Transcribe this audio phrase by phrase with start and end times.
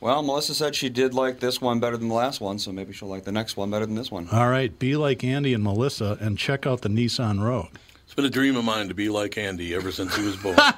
[0.00, 2.92] Well, Melissa said she did like this one better than the last one, so maybe
[2.92, 4.28] she'll like the next one better than this one.
[4.32, 7.74] All right, be like Andy and Melissa and check out the Nissan Rogue.
[8.06, 10.56] It's been a dream of mine to be like Andy ever since he was born.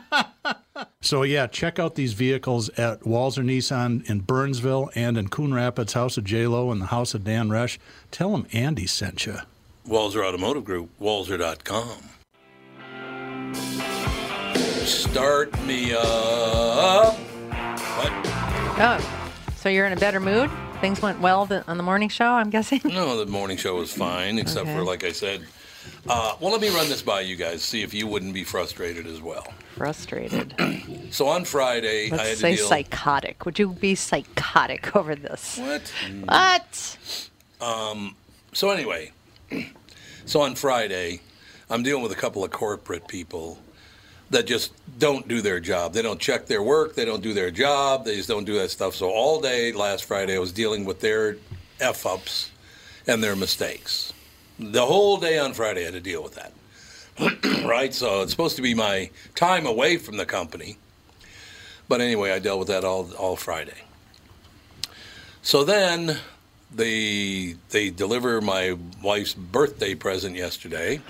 [1.04, 5.94] So yeah, check out these vehicles at Walser Nissan in Burnsville and in Coon Rapids,
[5.94, 7.78] House of J Lo and the House of Dan Resch.
[8.12, 9.38] Tell them Andy sent you.
[9.86, 12.10] Walser Automotive Group, Walser.com.
[14.84, 17.16] Start me up.
[17.18, 18.41] What?
[18.78, 18.98] Oh,
[19.56, 20.50] so you're in a better mood?
[20.80, 22.80] Things went well th- on the morning show, I'm guessing?
[22.84, 25.42] No, the morning show was fine, except for, like I said,
[26.08, 29.06] uh, well, let me run this by you guys, see if you wouldn't be frustrated
[29.06, 29.46] as well.
[29.76, 30.54] Frustrated.
[31.12, 32.66] So on Friday, I had Let's to say deal.
[32.68, 33.44] psychotic.
[33.44, 35.58] Would you be psychotic over this?
[35.58, 35.92] What?
[36.24, 36.98] What?
[37.60, 38.16] Um,
[38.54, 39.12] So anyway,
[40.24, 41.20] so on Friday,
[41.68, 43.58] I'm dealing with a couple of corporate people
[44.32, 45.92] that just don't do their job.
[45.92, 46.94] They don't check their work.
[46.94, 48.04] They don't do their job.
[48.04, 48.94] They just don't do that stuff.
[48.94, 51.36] So all day last Friday, I was dealing with their
[51.80, 52.50] f ups
[53.06, 54.12] and their mistakes.
[54.58, 56.52] The whole day on Friday, I had to deal with that.
[57.64, 57.92] right?
[57.92, 60.78] So it's supposed to be my time away from the company.
[61.88, 63.84] But anyway, I dealt with that all all Friday.
[65.42, 66.18] So then
[66.74, 71.00] they they deliver my wife's birthday present yesterday,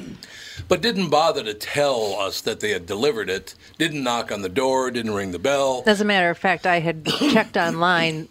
[0.68, 3.54] but didn't bother to tell us that they had delivered it.
[3.78, 4.90] Didn't knock on the door.
[4.90, 5.82] Didn't ring the bell.
[5.86, 8.28] As a matter of fact, I had checked online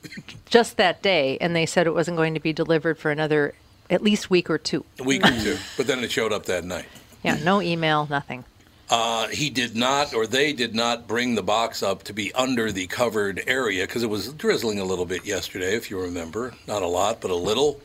[0.50, 3.54] just that day, and they said it wasn't going to be delivered for another
[3.90, 4.86] at least week or two.
[5.00, 6.86] A week or two, but then it showed up that night.
[7.24, 8.46] Yeah, no email, nothing.
[8.92, 12.74] Uh, he did not, or they did not, bring the box up to be under
[12.74, 16.54] the covered area because it was drizzling a little bit yesterday, if you remember.
[16.68, 17.80] Not a lot, but a little.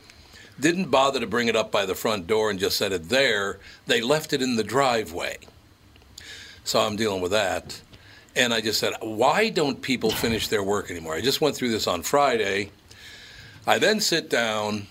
[0.59, 3.59] Didn't bother to bring it up by the front door and just set it there.
[3.85, 5.37] They left it in the driveway.
[6.65, 7.81] So I'm dealing with that.
[8.35, 11.15] And I just said, why don't people finish their work anymore?
[11.15, 12.71] I just went through this on Friday.
[13.65, 14.87] I then sit down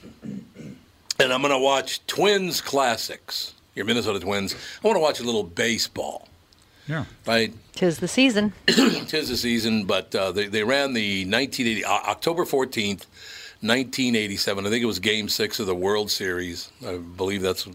[1.19, 4.55] and I'm going to watch Twins Classics, your Minnesota Twins.
[4.83, 6.27] I want to watch a little baseball.
[6.89, 7.05] Yeah.
[7.27, 7.53] Right?
[7.75, 8.53] Tis the season.
[8.67, 13.07] Tis the season, but uh, they, they ran the 1980, uh, October 14th,
[13.61, 14.67] 1987.
[14.67, 16.71] I think it was game six of the World Series.
[16.87, 17.69] I believe that's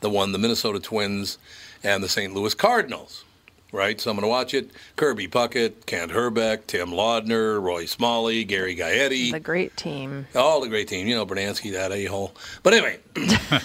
[0.00, 1.38] the one, the Minnesota Twins
[1.82, 2.32] and the St.
[2.32, 3.24] Louis Cardinals.
[3.72, 4.00] Right?
[4.00, 4.70] So I'm going to watch it.
[4.94, 9.32] Kirby Puckett, Kent Hrbek, Tim Laudner, Roy Smalley, Gary Gaetti.
[9.32, 10.28] The great team.
[10.36, 12.36] All the great team, you know, Brunansky, that a hole.
[12.62, 13.00] But anyway,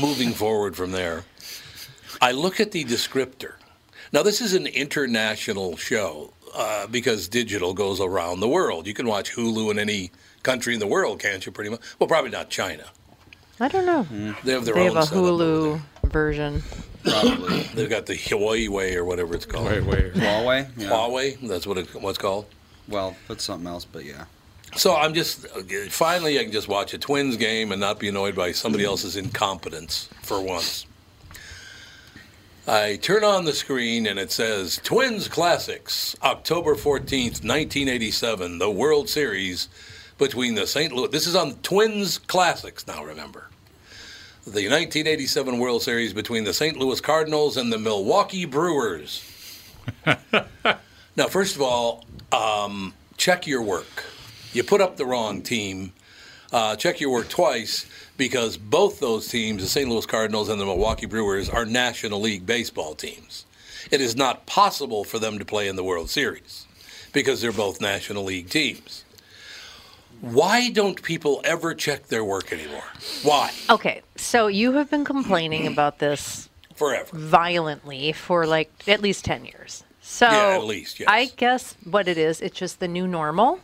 [0.00, 1.24] moving forward from there,
[2.20, 3.54] I look at the descriptor.
[4.12, 8.86] Now, this is an international show uh, because digital goes around the world.
[8.86, 10.10] You can watch Hulu in any
[10.42, 11.52] country in the world, can't you?
[11.52, 11.80] Pretty much.
[11.98, 12.84] Well, probably not China.
[13.58, 14.02] I don't know.
[14.44, 16.62] They have their They own have a Hulu version.
[17.04, 17.62] Probably.
[17.74, 19.66] They've got the Hawaii way or whatever it's called.
[19.66, 20.14] Wait, wait.
[20.14, 20.68] Huawei?
[20.76, 20.88] Yeah.
[20.88, 22.46] Huawei, that's what it, what's called.
[22.88, 24.24] Well, that's something else, but yeah.
[24.76, 25.48] So I'm just
[25.88, 29.16] finally I can just watch a Twins game and not be annoyed by somebody else's
[29.16, 30.86] incompetence for once.
[32.68, 39.08] I turn on the screen and it says Twins Classics, October 14th, 1987, the World
[39.08, 39.68] Series
[40.18, 40.92] between the St.
[40.92, 41.08] Louis.
[41.08, 43.48] This is on Twins Classics now, remember.
[44.44, 46.76] The 1987 World Series between the St.
[46.76, 49.24] Louis Cardinals and the Milwaukee Brewers.
[50.04, 54.04] now, first of all, um, check your work.
[54.52, 55.92] You put up the wrong team.
[56.52, 59.88] Uh, check your work twice because both those teams, the St.
[59.88, 63.44] Louis Cardinals and the Milwaukee Brewers, are National League baseball teams.
[63.90, 66.66] It is not possible for them to play in the World Series
[67.12, 69.04] because they're both National League teams.
[70.20, 72.84] Why don't people ever check their work anymore?
[73.22, 73.52] Why?
[73.68, 77.08] Okay, so you have been complaining about this Forever.
[77.12, 79.84] violently for like at least 10 years.
[80.00, 81.08] So Yeah, at least, yes.
[81.10, 83.60] I guess what it is, it's just the new normal.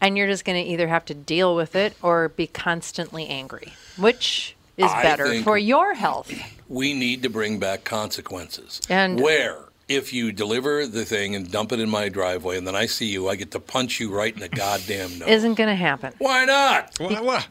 [0.00, 3.72] And you're just going to either have to deal with it or be constantly angry,
[3.96, 6.32] which is I better for your health.
[6.68, 8.80] we need to bring back consequences.
[8.88, 12.76] And- where if you deliver the thing and dump it in my driveway and then
[12.76, 15.28] I see you, I get to punch you right in the goddamn nose.
[15.28, 16.12] Isn't going to happen.
[16.18, 16.92] Why not?
[17.00, 17.44] Well, well,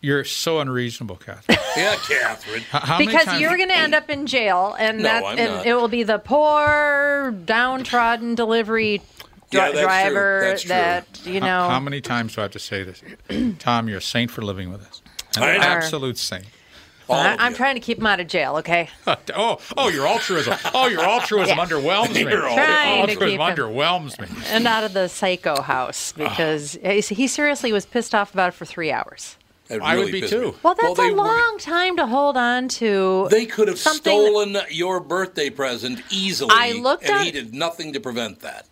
[0.00, 1.58] you're so unreasonable, Catherine.
[1.76, 2.62] Yeah, Catherine.
[2.70, 5.24] How- How many because times- you're going to end up in jail, and No, that
[5.24, 5.66] I'm and not.
[5.66, 9.11] it will be the poor, downtrodden delivery dri-
[9.52, 9.82] Yeah, that's true.
[9.82, 10.68] driver That's true.
[10.70, 11.46] that you know.
[11.46, 13.02] How, how many times do I have to say this?
[13.58, 15.02] Tom, you're a saint for living with us.
[15.36, 15.62] An I know.
[15.62, 16.44] absolute saint.
[17.08, 17.56] All I, of I'm you.
[17.56, 18.56] trying to keep him out of jail.
[18.58, 18.88] Okay.
[19.34, 20.54] Oh, oh, your altruism.
[20.74, 21.64] Oh, your altruism Yeah.
[21.66, 22.20] underwhelms me.
[22.30, 22.56] You're Trying
[23.06, 24.28] to altruism keep him- underwhelms me.
[24.48, 26.28] and out of the psycho house ah.
[26.28, 29.36] because he he seriously was pissed off about it for three hours.
[29.68, 30.40] It I would be pissed me.
[30.40, 30.54] too.
[30.62, 33.26] Well, that's they a were- long time to hold on to.
[33.30, 37.30] They could have something that- stolen your birthday present easily, I looked and at- he
[37.30, 38.66] did nothing to prevent that.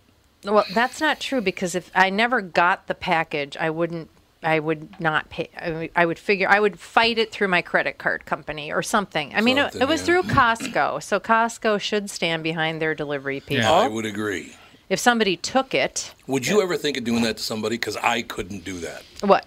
[0.45, 4.09] Well, that's not true because if I never got the package, I wouldn't.
[4.43, 5.51] I would not pay.
[5.61, 6.49] I would- I would figure.
[6.49, 9.35] I would fight it through my credit card company or something.
[9.35, 10.07] I mean, it, Something, it was yeah.
[10.07, 13.65] through Costco, so Costco should stand behind their delivery people.
[13.65, 13.71] Yeah.
[13.73, 14.57] I would agree.
[14.89, 17.77] If somebody took it, Would you ever think of doing that to somebody?
[17.77, 19.03] Because I couldn't do that.
[19.21, 19.45] what?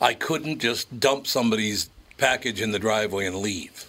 [0.00, 3.84] I couldn't just dump somebody's package in the driveway and leave.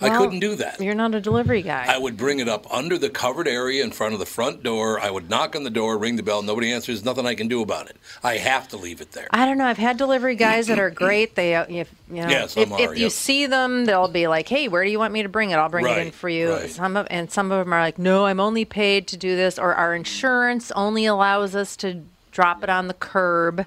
[0.00, 0.80] I couldn't do that.
[0.80, 1.86] You're not a delivery guy.
[1.88, 4.98] I would bring it up under the covered area in front of the front door.
[5.00, 6.42] I would knock on the door, ring the bell.
[6.42, 7.04] Nobody answers.
[7.04, 7.96] Nothing I can do about it.
[8.22, 9.28] I have to leave it there.
[9.30, 9.66] I don't know.
[9.66, 11.36] I've had delivery guys that are great.
[11.36, 14.48] They, uh, if you know, Yeah, if, are, if you see them, they'll be like,
[14.48, 15.56] "Hey, where do you want me to bring it?
[15.56, 16.70] I'll bring it in for you." right.
[16.70, 19.58] Some of and some of them are like, "No, I'm only paid to do this,"
[19.58, 22.02] or our insurance only allows us to
[22.32, 23.66] drop it on the curb.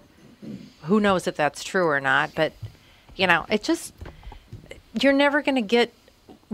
[0.84, 2.32] Who knows if that's true or not?
[2.36, 2.54] But
[3.16, 3.94] you know, it just
[5.02, 5.94] you're never going to get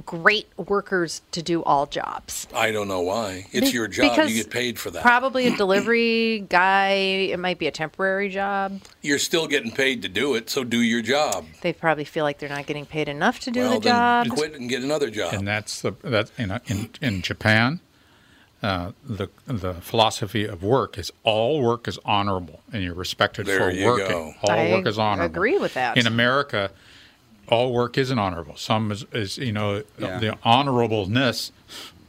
[0.06, 2.48] great workers to do all jobs.
[2.54, 3.46] I don't know why.
[3.52, 4.28] It's Be- your job.
[4.28, 5.04] You get paid for that.
[5.04, 6.90] Probably a delivery guy.
[7.32, 8.82] It might be a temporary job.
[9.02, 11.46] You're still getting paid to do it, so do your job.
[11.62, 14.26] They probably feel like they're not getting paid enough to do well, the job.
[14.28, 15.34] then quit and get another job.
[15.34, 17.80] and that's the that in in in Japan,
[18.64, 23.60] uh, the the philosophy of work is all work is honorable, and you're respected There
[23.60, 24.08] for you working.
[24.08, 24.34] go.
[24.44, 25.26] All I work is honorable.
[25.36, 25.98] agree with that.
[25.98, 26.72] In America,
[27.48, 28.56] all work isn't honorable.
[28.58, 30.20] Some is, is you know Yeah.
[30.20, 31.52] the honorableness,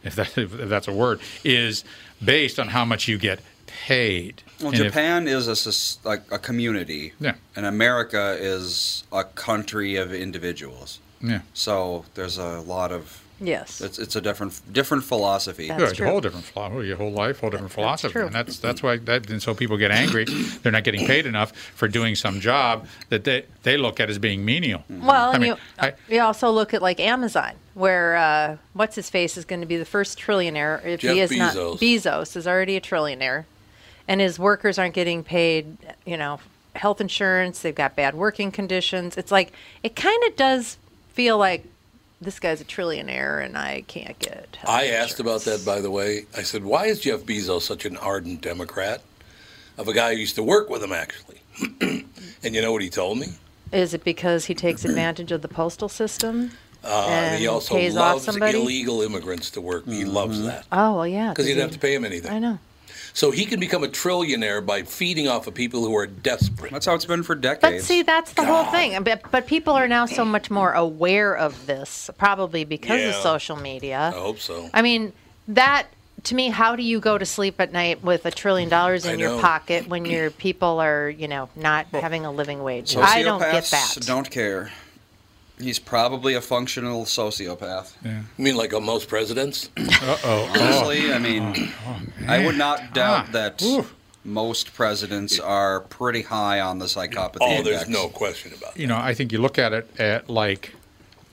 [0.03, 1.85] if that if that's a word, is
[2.25, 4.43] based on how much you get paid.
[4.61, 7.35] Well, And if- Japan is a like a community, Yeah.
[7.57, 11.01] and America is a country of individuals.
[11.21, 11.41] yeah.
[11.55, 13.81] So there's a lot of yes.
[13.81, 15.69] it's it's a different different philosophy.
[15.69, 16.07] That's Yeah, it's true.
[16.07, 16.87] a whole different philosophy.
[16.89, 18.27] Your whole life, whole different philosophy, true.
[18.27, 19.29] and that's that's why that.
[19.31, 20.25] And so people get angry.
[20.63, 24.19] They're not getting paid enough for doing some job that they they look at as
[24.19, 24.85] being menial.
[24.89, 28.97] Well, I and mean, you, I- you also look at like Amazon, where uh, what's
[28.97, 30.85] his face is going to be the first trillionaire.
[30.85, 31.79] If he Jeff is not, Bezos.
[31.79, 33.45] Bezos is already a trillionaire,
[34.09, 35.77] and his workers aren't getting paid.
[36.05, 36.41] You know,
[36.77, 37.61] health insurance.
[37.63, 39.17] They've got bad working conditions.
[39.17, 40.77] It's like it kind of does
[41.13, 41.65] feel like
[42.25, 44.57] this guy's a trillionaire, and I can't get.
[44.57, 46.27] health I asked about that, by the way.
[46.37, 49.03] I said, why is Jeff Bezos such an ardent Democrat?
[49.77, 51.41] Of a guy who used to work with him, actually.
[51.81, 53.27] and you know what he told me?
[53.73, 56.53] Is it because he takes advantage of the postal system?
[56.85, 58.61] Uh, and he also pays off loves somebody?
[58.61, 59.87] illegal immigrants to work.
[59.87, 60.67] He loves that.
[60.71, 61.31] Oh well, yeah.
[61.31, 62.31] Because he he- didn't have to pay him anything.
[62.31, 62.59] I know.
[63.15, 66.73] So he can become a trillionaire by feeding off of people who are desperate.
[66.73, 67.83] That's how it's been for decades.
[67.83, 69.03] But see, that's the whole thing.
[69.05, 73.55] But, but people are now so much more aware of this, probably because of social
[73.57, 74.13] media.
[74.15, 74.69] I hope so.
[74.75, 75.13] I mean,
[75.47, 75.87] that
[76.25, 79.19] to me, how do you go to sleep at night with a trillion dollars in
[79.19, 82.97] your pocket when your people are, you know, not having a living wage?
[82.97, 83.99] I don't get that.
[84.07, 84.73] Don't care.
[85.61, 87.93] He's probably a functional sociopath.
[88.05, 89.71] You mean like uh, most presidents?
[89.79, 90.51] Uh oh.
[90.55, 91.73] Honestly, I mean,
[92.27, 93.33] I would not doubt Ah.
[93.33, 93.95] that Oof.
[94.25, 97.69] most presidents are pretty high on the psychopathy Oh, index.
[97.85, 98.81] there's no question about it.
[98.81, 100.75] You know, I think you look at it at like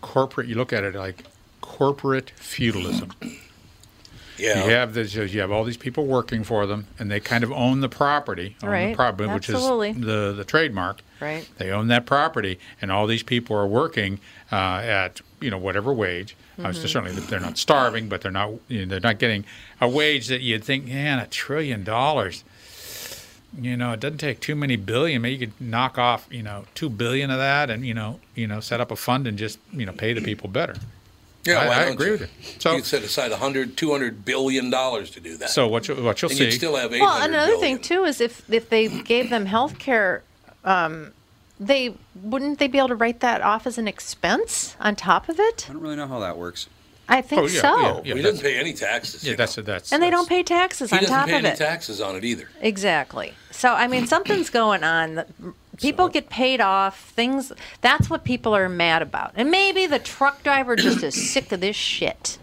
[0.01, 0.47] corporate.
[0.47, 1.23] You look at it like
[1.61, 3.11] corporate feudalism.
[4.37, 4.63] Yeah.
[4.65, 5.13] You have this.
[5.15, 8.55] You have all these people working for them, and they kind of own the property,
[8.63, 8.95] own the Right.
[8.95, 9.89] property, which Absolutely.
[9.91, 11.01] is the the trademark.
[11.21, 11.47] Right.
[11.57, 14.19] They own that property, and all these people are working
[14.51, 16.35] uh, at you know whatever wage.
[16.57, 16.73] Uh, Mm-hmm.
[16.81, 19.45] so certainly, they're not starving, but they're not you know, they're not getting
[19.79, 22.43] a wage that you'd think, man, a trillion dollars.
[23.59, 25.21] You know, it doesn't take too many billion.
[25.21, 28.47] Maybe you could knock off, you know, two billion of that, and you know, you
[28.47, 30.75] know, set up a fund and just you know pay the people better.
[31.43, 32.11] Yeah, I- why I don't agree you?
[32.13, 32.27] with you.
[32.59, 35.49] So- you set aside 100, 200 billion dollars to do that.
[35.49, 36.45] So what you what you'll and see?
[36.45, 40.23] you'd still have Well, another thing too is if if they gave them health care,
[40.63, 41.13] um,
[41.59, 45.39] they wouldn't they be able to write that off as an expense on top of
[45.39, 45.67] it?
[45.69, 46.67] I don't really know how that works.
[47.09, 47.79] I think Oh, yeah, so.
[47.81, 48.13] yeah, yeah.
[48.13, 49.23] we that's- didn't pay any taxes.
[49.23, 49.63] yeah, you that's know.
[49.63, 51.09] that's And they that's- don't pay taxes on top of it.
[51.09, 51.57] He on doesn't top pay of any it.
[51.57, 52.47] taxes on it either.
[52.61, 53.33] Exactly.
[53.51, 55.15] So I mean, something's going on.
[55.15, 55.27] that-
[55.77, 57.09] People get paid off.
[57.09, 57.51] Things.
[57.81, 59.31] That's what people are mad about.
[59.35, 62.37] And maybe the truck driver just is sick of this shit.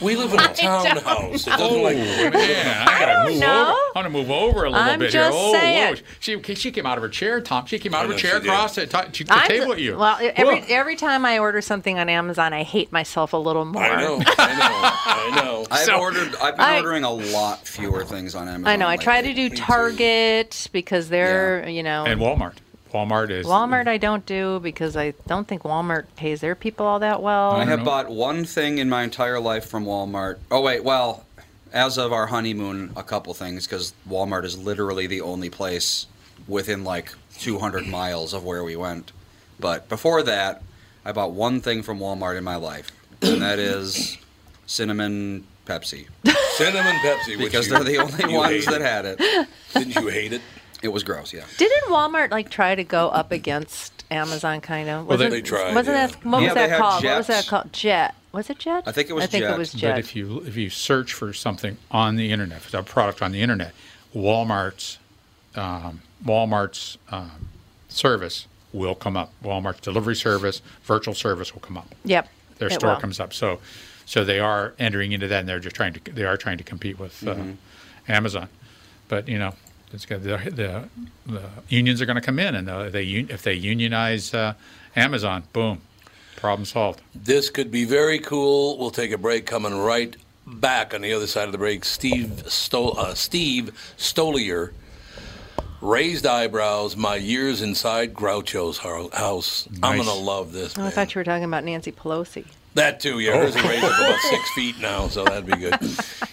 [0.00, 1.46] We live in a townhouse.
[1.46, 3.62] It doesn't like Oh, Man, I gotta don't move know.
[3.62, 3.70] over.
[3.72, 5.40] I want to move over a little I'm bit just here.
[5.40, 5.96] Oh, saying.
[5.96, 6.02] whoa.
[6.20, 7.66] She, she came out of her chair, Tom.
[7.66, 8.48] She came out of her chair she did.
[8.48, 9.96] across the, t- the table ju- at you.
[9.98, 10.66] Well, every Whoa.
[10.68, 13.82] every time I order something on Amazon, I hate myself a little more.
[13.82, 15.66] I know, I know, I know.
[15.70, 16.34] I've So- ordered.
[16.36, 18.66] I've been I- ordering a lot fewer things on Amazon.
[18.68, 18.88] I know.
[18.88, 22.54] I try to do Target because they're, you know, and Walmart.
[22.92, 23.86] Walmart is Walmart.
[23.88, 27.52] I don't do because I don't think Walmart pays their people all that well.
[27.52, 27.84] I have know.
[27.84, 30.38] bought one thing in my entire life from Walmart.
[30.50, 31.24] Oh wait, well,
[31.72, 36.06] as of our honeymoon, a couple things because Walmart is literally the only place
[36.46, 39.12] within like 200 miles of where we went.
[39.60, 40.62] But before that,
[41.04, 42.90] I bought one thing from Walmart in my life,
[43.22, 44.18] and that is
[44.66, 46.06] cinnamon Pepsi
[46.56, 49.48] Cinnamon Pepsi, which because you- they're the only you ones hate that had it.
[49.74, 50.40] Didn't you hate it?
[50.82, 51.44] It was gross, yeah.
[51.56, 54.60] Didn't Walmart like try to go up against Amazon?
[54.60, 55.06] Kind of.
[55.06, 56.06] Well, Was they- it- They tried, Wasn't yeah.
[56.08, 57.04] that what Yeah, was that had called?
[57.04, 57.72] What was that called?
[57.72, 58.14] Jet.
[58.30, 58.84] Was it Jet?
[58.86, 59.54] I think it was I think Jet.
[59.54, 62.82] it was But if you if you search for something on the internet, for a
[62.82, 63.72] product on the internet,
[64.14, 64.98] Walmart's
[65.54, 67.48] um, Walmart's um,
[67.88, 69.32] service will come up.
[69.42, 71.94] Walmart's delivery service, virtual service will come up.
[72.04, 72.28] yep.
[72.58, 73.00] Their it store will.
[73.00, 73.32] comes up.
[73.32, 73.60] So
[74.04, 76.64] so they are entering into that, and they're just trying to they are trying to
[76.64, 77.36] compete with uh,
[78.08, 78.48] Amazon.
[79.08, 79.54] But you know,
[79.92, 80.88] it's got the, the
[81.26, 84.54] the unions are going to come in, and uh, they un- if they unionize uh,
[84.96, 85.80] Amazon, boom,
[86.36, 87.00] problem solved.
[87.14, 88.78] This could be very cool.
[88.78, 89.46] We'll take a break.
[89.46, 90.16] Coming right
[90.46, 94.72] back on the other side of the break, Steve Sto- uh, Steve Stoliar.
[95.80, 96.96] Raised eyebrows.
[96.96, 99.68] My years inside Groucho's hou- house.
[99.80, 100.76] I'm gonna love this.
[100.76, 102.44] Oh, I thought you were talking about Nancy Pelosi.
[102.74, 103.32] That too, yeah.
[103.32, 103.68] Hers is oh.
[103.68, 105.78] raised up about six feet now, so that'd be good.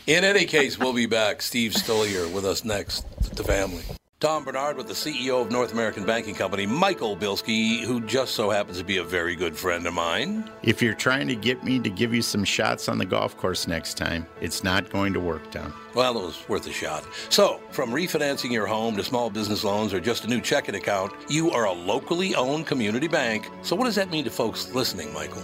[0.07, 1.41] In any case, we'll be back.
[1.41, 3.05] Steve Stoliar with us next.
[3.35, 3.83] The family.
[4.21, 8.49] Tom Bernard with the CEO of North American Banking Company, Michael Bilski, who just so
[8.49, 10.49] happens to be a very good friend of mine.
[10.63, 13.67] If you're trying to get me to give you some shots on the golf course
[13.67, 15.73] next time, it's not going to work, Tom.
[15.93, 17.03] Well, it was worth a shot.
[17.29, 21.11] So, from refinancing your home to small business loans or just a new checking account,
[21.29, 23.49] you are a locally owned community bank.
[23.63, 25.43] So, what does that mean to folks listening, Michael?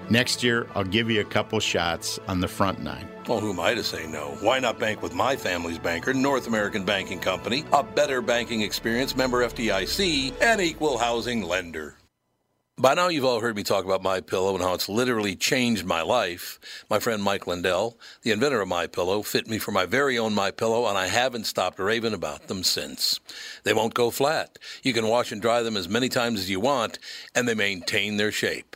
[0.11, 3.07] Next year, I'll give you a couple shots on the front nine.
[3.29, 4.35] Well, who am I to say no?
[4.41, 9.15] Why not bank with my family's banker, North American Banking Company, a better banking experience,
[9.15, 11.95] member FDIC, and equal housing lender?
[12.77, 15.85] By now, you've all heard me talk about My Pillow and how it's literally changed
[15.85, 16.59] my life.
[16.89, 20.33] My friend Mike Lindell, the inventor of My Pillow, fit me for my very own
[20.33, 23.21] My Pillow, and I haven't stopped raving about them since.
[23.63, 24.59] They won't go flat.
[24.83, 26.99] You can wash and dry them as many times as you want,
[27.33, 28.75] and they maintain their shape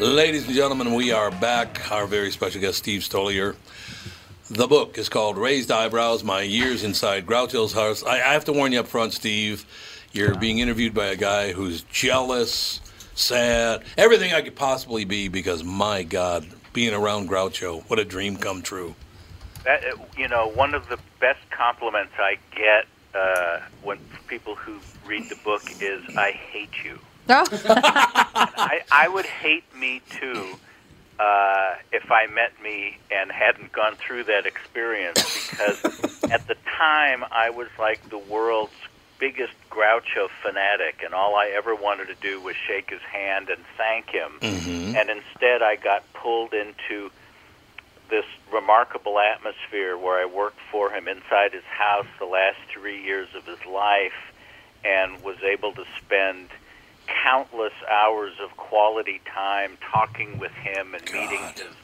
[0.00, 1.92] Ladies and gentlemen, we are back.
[1.92, 3.54] Our very special guest, Steve Stoliar.
[4.48, 8.02] The book is called Raised Eyebrows My Years Inside Groucho's House.
[8.02, 9.66] I, I have to warn you up front, Steve.
[10.12, 12.80] You're being interviewed by a guy who's jealous,
[13.14, 18.38] sad, everything I could possibly be because, my God, being around Groucho, what a dream
[18.38, 18.94] come true.
[19.64, 24.78] That, uh, you know, one of the best compliments I get uh, when people who
[25.06, 26.98] read the book is, "I hate you."
[27.30, 30.56] Oh, I, I would hate me too
[31.18, 35.78] uh, if I met me and hadn't gone through that experience because
[36.30, 38.72] at the time I was like the world's
[39.18, 43.62] biggest Groucho fanatic, and all I ever wanted to do was shake his hand and
[43.76, 44.32] thank him.
[44.96, 47.10] And instead, I got pulled into
[48.08, 53.28] this remarkable atmosphere where I worked for him inside his house the last three years
[53.36, 54.32] of his life
[54.84, 56.48] and was able to spend
[57.22, 61.74] countless hours of quality time talking with him and meeting his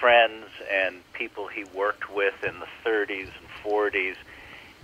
[0.00, 4.16] friends and people he worked with in the 30s and 40s.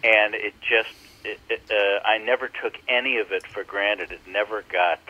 [0.02, 0.94] And it just,
[1.24, 4.12] it, it, uh, I never took any of it for granted.
[4.12, 5.00] It never got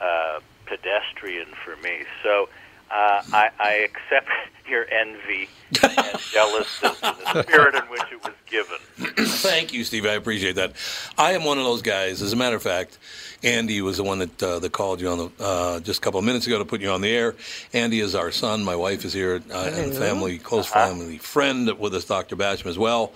[0.00, 2.04] uh, pedestrian for me.
[2.22, 2.48] So
[2.90, 4.28] uh, I, I accept
[4.68, 5.48] your envy
[5.82, 6.92] and jealousy in
[7.34, 8.78] the spirit in which it was given.
[9.26, 10.06] Thank you, Steve.
[10.06, 10.72] I appreciate that.
[11.18, 12.22] I am one of those guys.
[12.22, 12.98] As a matter of fact,
[13.42, 16.18] Andy was the one that uh, that called you on the uh, just a couple
[16.18, 17.34] of minutes ago to put you on the air.
[17.72, 18.62] Andy is our son.
[18.64, 22.36] My wife is here, uh, and family, close family friend with us, Dr.
[22.36, 23.12] Basham as well.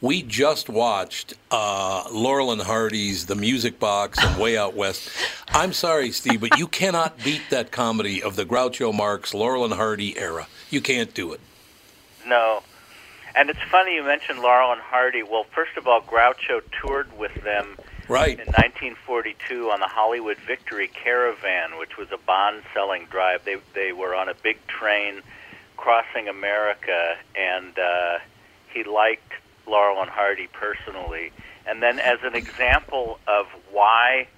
[0.00, 5.08] We just watched uh, Laurel and Hardy's The Music Box and Way Out West.
[5.48, 9.72] I'm sorry, Steve, but you cannot beat that comedy of the Groucho Marx, Laurel and
[9.74, 10.46] Hardy era.
[10.70, 11.40] You can't do it.
[12.26, 12.62] No.
[13.34, 15.22] And it's funny you mentioned Laurel and Hardy.
[15.22, 17.76] Well, first of all, Groucho toured with them
[18.06, 18.38] Right.
[18.38, 23.44] in 1942 on the Hollywood Victory Caravan, which was a bond-selling drive.
[23.46, 25.22] They they were on a big train
[25.78, 28.18] crossing America, and uh,
[28.74, 29.32] he liked
[29.66, 31.32] Laurel and Hardy personally.
[31.66, 34.28] And then, as an example of why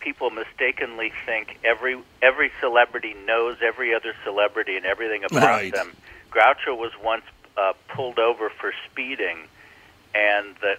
[0.00, 5.72] people mistakenly think every every celebrity knows every other celebrity and everything about Right.
[5.72, 5.92] them,
[6.30, 7.24] Groucho was once
[7.58, 9.38] uh, pulled over for speeding,
[10.14, 10.76] and the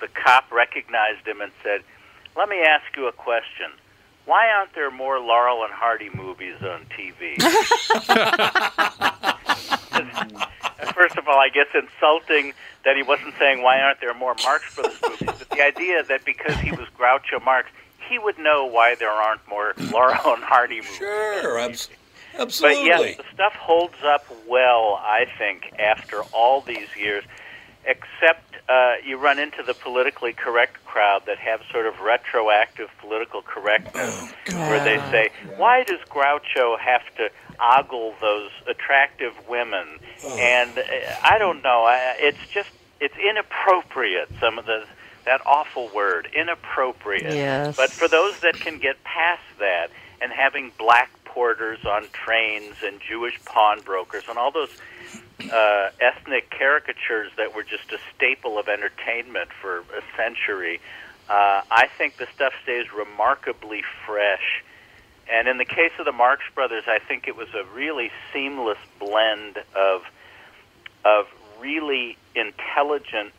[0.00, 1.80] the cop recognized him and said,
[2.36, 3.70] "Let me ask you a question.
[4.26, 7.40] Why aren't there more Laurel and Hardy movies on TV?"
[10.94, 12.52] First of all, I guess insulting
[12.84, 16.24] that he wasn't saying why aren't there more Marx Brothers movies, but the idea that
[16.24, 17.68] because he was Groucho Marx,
[18.08, 20.96] he would know why there aren't more Laurel and Hardy movies.
[20.96, 21.88] Sure, abs-
[22.32, 22.86] But absolutely.
[22.86, 27.24] yes, the stuff holds up well, I think, after all these years,
[27.84, 33.42] except uh, you run into the politically correct crowd that have sort of retroactive political
[33.42, 37.30] correctness, where they say, why does Groucho have to
[37.60, 39.86] ogle those attractive women?
[40.24, 40.82] And uh,
[41.22, 42.70] I don't know, I, it's just,
[43.00, 44.84] it's inappropriate, some of the,
[45.24, 47.34] that awful word, inappropriate.
[47.34, 47.76] Yes.
[47.76, 53.00] But for those that can get past that and having black porters on trains and
[53.00, 54.70] Jewish pawnbrokers and all those
[55.52, 60.80] uh, ethnic caricatures that were just a staple of entertainment for a century,
[61.28, 64.64] uh, I think the stuff stays remarkably fresh.
[65.30, 68.78] And in the case of the Marx Brothers, I think it was a really seamless
[68.98, 70.02] blend of
[71.04, 71.26] of
[71.58, 73.32] really intelligent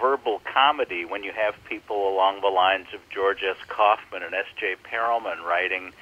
[0.00, 3.56] verbal comedy when you have people along the lines of George S.
[3.66, 4.76] Kaufman and S.J.
[4.84, 5.92] Perelman writing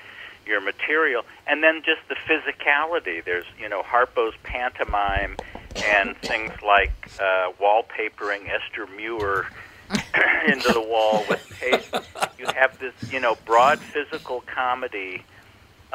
[0.47, 3.25] your material, and then just the physicality.
[3.25, 5.37] There's, you know, Harpo's pantomime
[5.75, 9.47] and things like uh, wallpapering Esther Muir
[10.49, 11.95] into the wall with paste.
[12.39, 15.23] You have this, you know, broad physical comedy,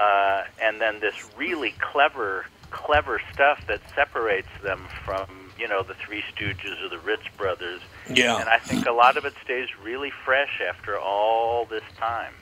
[0.01, 5.27] uh, and then this really clever, clever stuff that separates them from,
[5.59, 7.81] you know, the Three Stooges or the Ritz Brothers.
[8.09, 8.39] Yeah.
[8.39, 12.33] And I think a lot of it stays really fresh after all this time.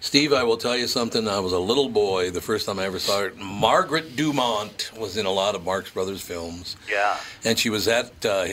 [0.00, 1.26] Steve, I will tell you something.
[1.28, 3.32] I was a little boy the first time I ever saw her.
[3.36, 6.76] Margaret Dumont was in a lot of Marx Brothers films.
[6.90, 7.16] Yeah.
[7.44, 8.44] And she was at, uh,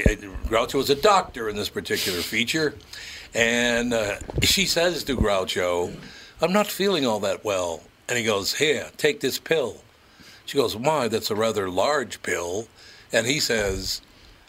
[0.47, 2.76] Groucho was a doctor in this particular feature.
[3.34, 5.93] And uh, she says to Groucho,
[6.41, 7.82] I'm not feeling all that well.
[8.12, 9.78] And he goes, Here, take this pill.
[10.45, 11.08] She goes, Why?
[11.08, 12.67] That's a rather large pill.
[13.13, 14.02] And he says,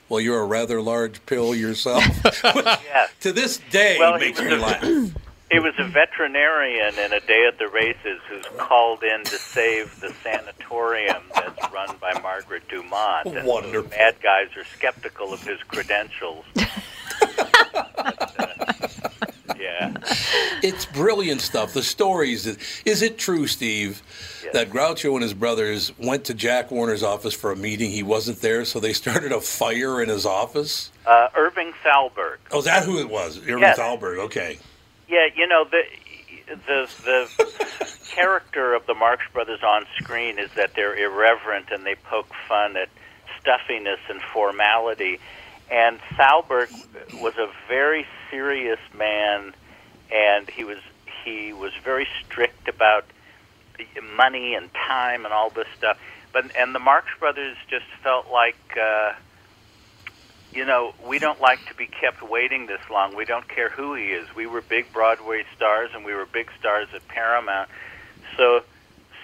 [0.08, 2.02] Well, you're a rather large pill yourself.
[2.44, 3.10] Yes.
[3.20, 4.82] to this day, Well, he makes me laugh.
[5.52, 10.00] It was a veterinarian in A Day at the Races who's called in to save
[10.00, 13.28] the sanatorium that's run by Margaret Dumont.
[13.28, 13.82] And Wonderful.
[13.82, 16.44] The bad guys are skeptical of his credentials.
[17.74, 18.51] But, uh, yeah.
[20.62, 21.72] It's brilliant stuff.
[21.72, 22.46] The stories.
[22.84, 24.00] Is it true, Steve,
[24.44, 24.52] Yes.
[24.54, 27.90] that Groucho and his brothers went to Jack Warner's office for a meeting?
[27.90, 30.92] He wasn't there, so they started a fire in his office.
[31.04, 32.38] Uh, Irving Thalberg.
[32.52, 33.38] Oh, is that who it was?
[33.38, 33.76] Irving Yes.
[33.76, 34.18] Thalberg.
[34.20, 34.58] Okay.
[35.08, 35.82] Yeah, you know the
[36.66, 41.94] the the character of the Marx Brothers on screen is that they're irreverent and they
[41.96, 42.88] poke fun at
[43.40, 45.18] stuffiness and formality.
[45.70, 46.68] And Thalberg
[47.20, 49.54] was a very serious man,
[50.12, 50.78] and he was
[51.24, 53.04] he was very strict about
[54.16, 55.98] money and time and all this stuff.
[56.32, 58.56] But and the Marx Brothers just felt like.
[58.80, 59.12] Uh,
[60.54, 63.16] you know, we don't like to be kept waiting this long.
[63.16, 64.26] We don't care who he is.
[64.36, 67.70] We were big Broadway stars, and we were big stars at Paramount.
[68.36, 68.62] So,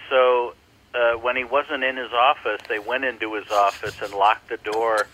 [0.09, 0.55] so
[0.95, 4.57] uh, when he wasn't in his office, they went into his office and locked the
[4.57, 5.07] door,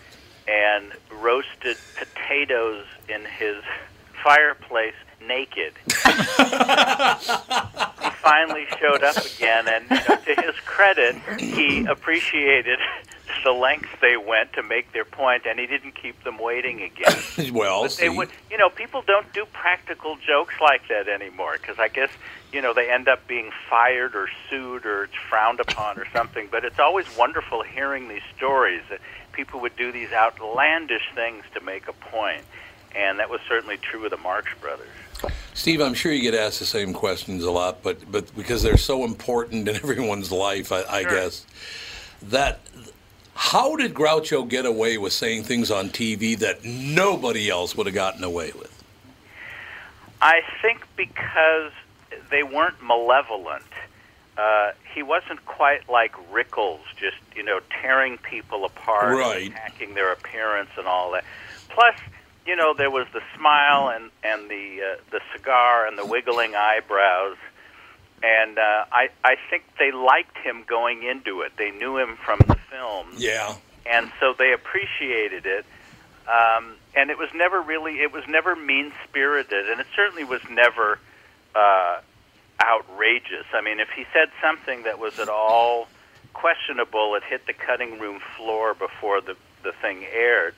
[0.47, 3.57] and roasted potatoes in his
[4.23, 5.73] fireplace naked.
[5.85, 5.91] he
[8.21, 12.79] finally showed up again, and you know, to his credit, he appreciated
[13.43, 17.15] the lengths they went to make their point, and he didn't keep them waiting again.
[17.53, 18.17] well, But they see.
[18.17, 22.09] would, you know, people don't do practical jokes like that anymore because I guess
[22.51, 26.47] you know they end up being fired or sued or it's frowned upon or something.
[26.51, 28.99] But it's always wonderful hearing these stories that
[29.33, 32.41] people would do these outlandish things to make a point,
[32.95, 34.87] and that was certainly true of the Marx Brothers.
[35.53, 38.77] Steve, I'm sure you get asked the same questions a lot, but but because they're
[38.77, 41.11] so important in everyone's life, I, I Sure.
[41.11, 41.45] guess
[42.23, 42.59] that.
[43.37, 47.93] How did Groucho get away with saying things on TV that nobody else would have
[47.93, 48.71] gotten away with?
[50.21, 51.73] I think because
[52.31, 53.65] they weren't malevolent.
[54.37, 59.47] Uh, he wasn't quite like Rickles, just you know, tearing people apart, Right.
[59.51, 61.25] attacking their appearance and all that.
[61.67, 61.95] Plus,
[62.45, 66.55] you know, there was the smile and and the uh, the cigar and the wiggling
[66.55, 67.37] eyebrows,
[68.23, 71.53] and uh, I I think they liked him going into it.
[71.57, 73.55] They knew him from the film Yeah.
[73.85, 75.65] and so they appreciated it.
[76.27, 80.41] Um, and it was never really, it was never mean spirited, and it certainly was
[80.49, 80.97] never
[81.53, 81.99] uh,
[82.59, 83.45] outrageous.
[83.53, 85.87] I mean, if he said something that was at all
[86.33, 90.53] questionable, it hit the cutting room floor before the the thing aired.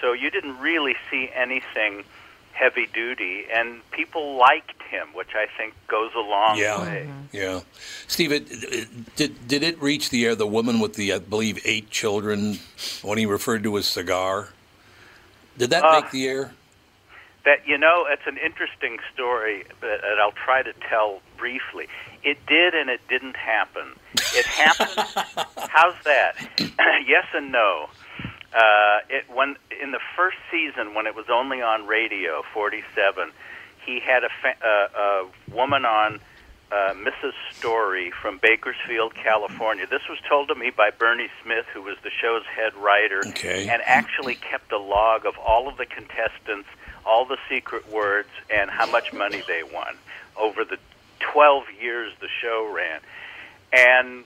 [0.00, 2.04] So you didn't really see anything
[2.52, 6.80] heavy duty, and people liked him, which I think goes a long Yeah.
[6.80, 7.08] way.
[7.30, 7.60] Yeah,
[8.06, 10.34] Steve, it, it, did did it reach the air?
[10.34, 12.58] The woman with the, I believe, eight children,
[13.02, 14.48] when he referred to his cigar,
[15.58, 16.52] did that Uh, make the air?
[17.44, 21.86] That you know, it's an interesting story, that, and I'll try to tell briefly.
[22.24, 23.92] It did, and it didn't happen.
[24.34, 25.46] It happened.
[25.68, 26.34] how's that?
[27.06, 27.88] yes and no.
[28.58, 33.30] Uh, it when in the first season when it was only on radio, forty-seven,
[33.86, 36.20] he had a, fa- uh, a woman on.
[36.70, 37.32] Uh, Mrs.
[37.54, 39.86] Story from Bakersfield, California.
[39.86, 43.66] This was told to me by Bernie Smith, who was the show's head writer, Okay.
[43.70, 46.68] and actually kept a log of all of the contestants,
[47.06, 49.96] all the secret words, and how much money they won
[50.36, 50.76] over the
[51.20, 53.00] 12 years the show ran.
[53.72, 54.24] And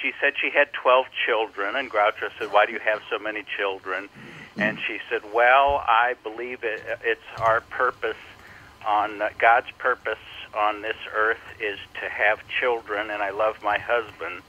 [0.00, 3.44] she said she had 12 children, and Groucho said, Why do you have so many
[3.56, 4.08] children?
[4.56, 8.16] And she said, Well, I believe it, it's our purpose
[8.86, 10.18] on God's purpose
[10.54, 14.42] on this earth is to have children, and I love my husband.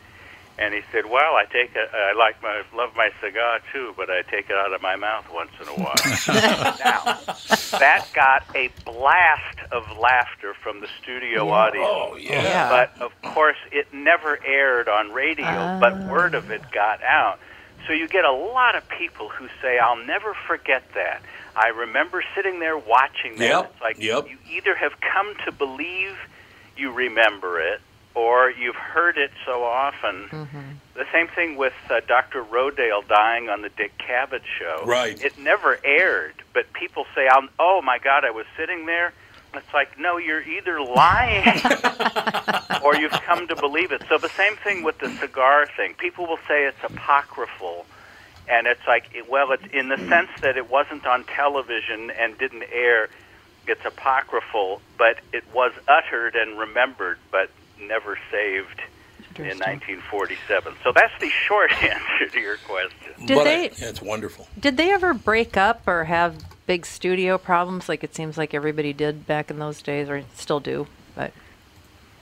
[0.61, 1.89] And he said, "Well, I take it.
[1.91, 5.25] I like my love my cigar too, but I take it out of my mouth
[5.33, 5.95] once in a while."
[6.85, 7.19] now,
[7.79, 11.87] that got a blast of laughter from the studio oh, audience.
[11.89, 12.43] Oh yeah.
[12.43, 12.69] Yeah.
[12.69, 16.07] But of course, it never aired on radio, but oh.
[16.07, 17.39] word of it got out.
[17.87, 21.23] So you get a lot of people who say, "I'll never forget that."
[21.55, 23.49] I remember sitting there watching that.
[23.49, 24.29] Yep, It's like yep.
[24.29, 26.17] you either have come to believe
[26.77, 27.81] you remember it,
[28.15, 30.27] or you've heard it so often.
[30.93, 32.43] The same thing with uh, Dr.
[32.43, 34.83] Rodale dying on the Dick Cavett show.
[34.85, 35.19] Right.
[35.23, 37.27] It never aired, but people say,
[37.59, 39.13] "Oh my God, I was sitting there
[39.53, 41.43] It's like, no, you're either lying
[42.83, 44.01] or you've come to believe it.
[44.07, 45.93] So the same thing with the cigar thing.
[45.95, 47.85] People will say it's apocryphal,
[48.47, 52.63] and it's like, well, it's in the sense that it wasn't on television and didn't
[52.71, 53.09] air.
[53.67, 57.49] It's apocryphal, but it was uttered and remembered, but
[57.81, 58.81] never saved
[59.37, 60.73] in 1947.
[60.83, 63.13] So that's the short answer to your question.
[63.25, 64.47] Did but they- I, yeah, it's wonderful.
[64.59, 66.35] Did they ever break up or have
[66.67, 70.59] big studio problems like it seems like everybody did back in those days or still
[70.59, 70.87] do?
[71.15, 71.31] But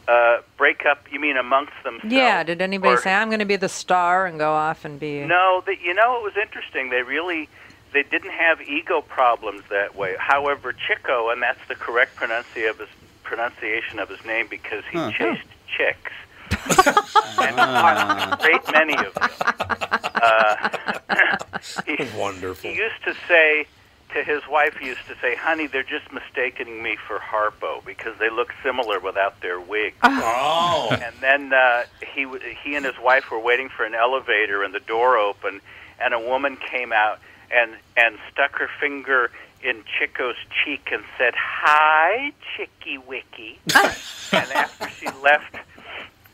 [0.07, 1.05] Uh, break up?
[1.11, 2.13] You mean amongst themselves?
[2.13, 4.99] yeah, did anybody Or- say I'm going to be the star and go off and
[4.99, 6.89] be No, that you know it was interesting.
[6.89, 7.49] They really
[7.91, 10.15] they didn't have ego problems that way.
[10.19, 12.89] However, Chico, and that's the correct pronunciation of his
[13.29, 16.11] pronunciation of his name because he chased chicks.
[16.51, 19.29] and caught a great many of them.
[20.21, 20.97] Uh,
[21.85, 22.69] he, Wonderful.
[22.69, 23.65] he used to say
[24.13, 28.17] to his wife, he used to say, "Honey, they're just mistaking me for Harpo because
[28.19, 32.27] they look similar without their wigs." Oh, And then uh, he
[32.61, 35.61] he and his wife were waiting for an elevator, and the door opened,
[36.01, 39.31] and a woman came out and and stuck her finger
[39.63, 45.55] in Chico's cheek and said, "Hi, Chicky Wicky." and after she left,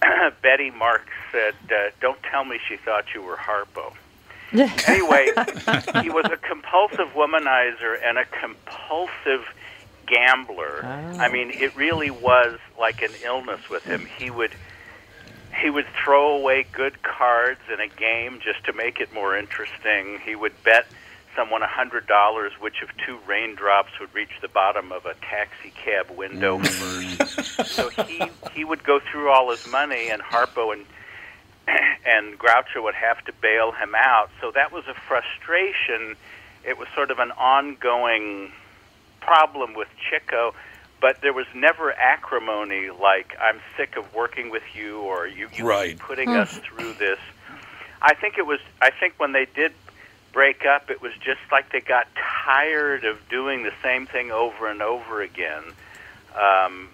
[0.41, 3.93] Betty Marx said, uh, "Don't tell me she thought you were Harpo."
[4.87, 5.27] anyway,
[6.01, 9.45] he was a compulsive womanizer and a compulsive
[10.05, 10.85] gambler.
[10.85, 14.07] I mean, it really was like an illness with him.
[14.17, 14.51] He would
[15.61, 20.19] he would throw away good cards in a game just to make it more interesting.
[20.23, 20.85] He would bet
[21.35, 25.71] someone a hundred dollars which of two raindrops would reach the bottom of a taxi
[25.83, 27.65] cab window oh, first.
[27.75, 28.21] so he
[28.53, 30.85] he would go through all his money and Harpo and
[32.05, 34.29] and Groucho would have to bail him out.
[34.41, 36.15] So that was a frustration.
[36.63, 38.51] It was sort of an ongoing
[39.21, 40.53] problem with Chico,
[41.01, 45.67] but there was never acrimony like I'm sick of working with you or you you
[45.67, 45.97] Right.
[45.97, 46.37] putting hmm.
[46.37, 47.19] us through this.
[48.01, 49.73] I think it was I think when they did
[50.35, 52.07] break up it was just like they got
[52.45, 55.63] tired of doing the same thing over and over again.
[56.35, 56.89] Um,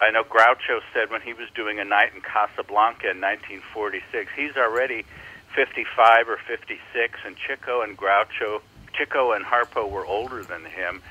[0.00, 4.56] I know Groucho said when he was doing a night in Casablanca in 1946, he's
[4.56, 5.04] already
[5.54, 8.62] 55 or 56, and Chico and Groucho,
[8.94, 11.02] Chico and Harpo were older than him,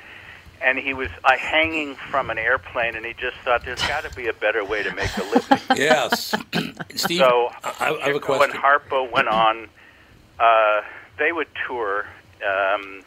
[0.61, 4.15] and he was uh, hanging from an airplane, and he just thought there's got to
[4.15, 5.59] be a better way to make a living.
[5.75, 6.33] yes.
[6.95, 8.49] Steve, So I, I have a question.
[8.49, 9.67] When Harpo went on.
[10.39, 10.81] Uh,
[11.19, 12.05] they would tour
[12.47, 13.03] um,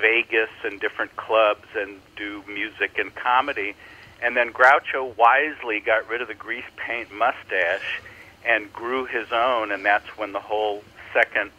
[0.00, 3.74] Vegas and different clubs and do music and comedy.
[4.22, 8.00] And then Groucho wisely got rid of the grease paint mustache
[8.46, 11.50] and grew his own, and that's when the whole second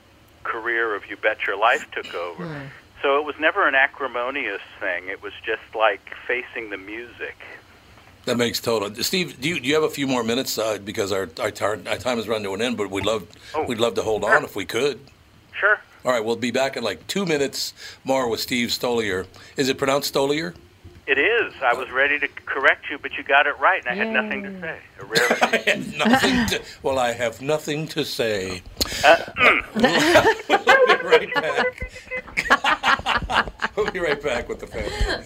[0.44, 2.70] career of You Bet Your Life took over.
[3.02, 5.08] So it was never an acrimonious thing.
[5.08, 7.36] It was just like facing the music.
[8.26, 8.94] That makes total.
[9.04, 10.58] Steve, do you, do you have a few more minutes?
[10.58, 13.64] Uh, because our, our our time has run to an end, but we'd love Oh,
[13.64, 14.36] we'd love to hold sure.
[14.36, 15.00] on if we could.
[15.60, 15.80] Sure.
[16.06, 19.28] All right, we'll be back in like two minutes more with Steve Stoliar.
[19.58, 20.56] Is it pronounced Stoliar?
[21.06, 21.54] It is.
[21.62, 24.44] I was ready to correct you, but you got it right, and I had nothing
[24.44, 24.78] to say.
[25.00, 28.62] A rare nothing to, well, I have nothing to say.
[29.04, 29.18] Uh,
[29.76, 31.34] we'll be right
[32.50, 33.52] back.
[33.76, 35.26] we'll be right back with the family.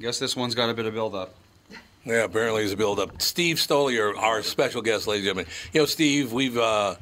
[0.00, 1.34] Guess this one's got a bit of build up.
[2.06, 3.20] Yeah, apparently it's a build-up.
[3.20, 5.52] Steve Stoliar, our special guest, ladies and gentlemen.
[5.74, 6.94] You know, Steve, we've uh,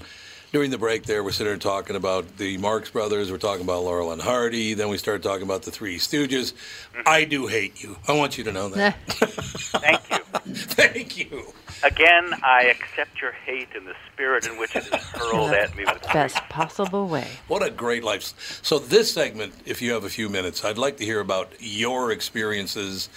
[0.52, 3.30] during the break there, we're sitting there talking about the Marx Brothers.
[3.30, 4.74] We're talking about Laurel and Hardy.
[4.74, 6.52] Then we started talking about the Three Stooges.
[6.52, 7.02] Mm-hmm.
[7.06, 7.96] I do hate you.
[8.06, 8.96] I want you to know that.
[9.08, 10.18] Thank you.
[10.54, 11.52] Thank you.
[11.84, 15.84] Again, I accept your hate in the spirit in which it is hurled at me
[15.84, 17.28] with Best possible way.
[17.46, 18.58] What a great life.
[18.62, 22.10] So, this segment, if you have a few minutes, I'd like to hear about your
[22.10, 23.08] experiences.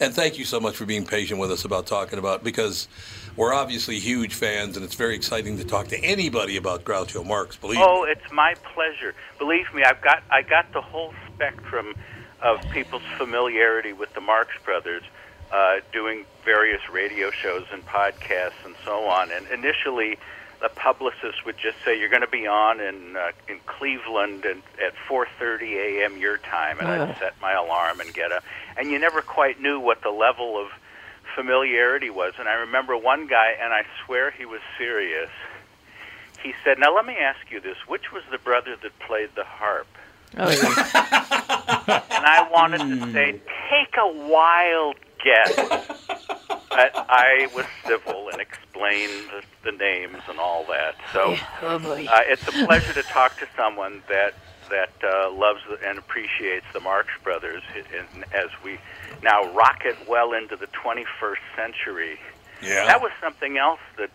[0.00, 2.88] And thank you so much for being patient with us about talking about because
[3.38, 7.56] we're obviously huge fans, and it's very exciting to talk to anybody about Groucho Marx.
[7.56, 8.10] Believe Oh, me.
[8.10, 9.14] it's my pleasure.
[9.38, 11.94] Believe me, I've got I got the whole spectrum
[12.42, 15.04] of people's familiarity with the Marx Brothers,
[15.52, 19.30] uh, doing various radio shows and podcasts and so on.
[19.30, 20.18] And initially,
[20.60, 24.62] the publicist would just say, "You're going to be on in uh, in Cleveland and
[24.84, 26.16] at 4:30 a.m.
[26.18, 28.42] your time," and I'd set my alarm and get up.
[28.76, 30.68] And you never quite knew what the level of
[31.38, 32.34] familiarity was.
[32.38, 35.30] And I remember one guy, and I swear he was serious.
[36.42, 39.44] He said, "Now let me ask you this: Which was the brother that played the
[39.44, 39.86] harp?"
[40.36, 42.02] Oh, yeah.
[42.10, 49.30] And I wanted to say, "Take a wild guess," but I was civil and explained
[49.30, 50.96] the, the names and all that.
[51.12, 54.34] So oh uh, it's a pleasure to talk to someone that
[54.70, 57.62] that uh, loves and appreciates the Marx Brothers,
[58.14, 58.78] and as we
[59.22, 62.18] now rocket well into the 21st century.
[62.62, 62.86] yeah.
[62.86, 64.10] That was something else that,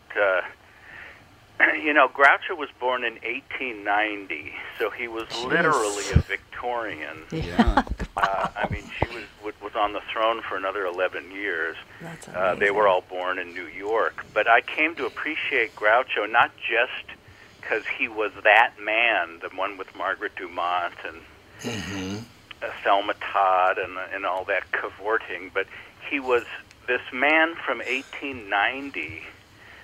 [1.60, 7.18] uh, you know, Groucho was born in 1890, so he was literally a Victorian.
[7.32, 7.84] Yeah.
[8.16, 11.76] Uh, I mean, she was was- was on the throne for another 11 years.
[12.00, 16.30] That's Uh, they were all born in New York, but I came to appreciate Groucho
[16.32, 17.08] not just
[17.64, 21.18] because he was that man, the one with Margaret Dumont and
[22.62, 25.68] uh, Thelma Todd and and all that cavorting, but
[26.10, 26.44] he was
[26.88, 29.24] this man from 1890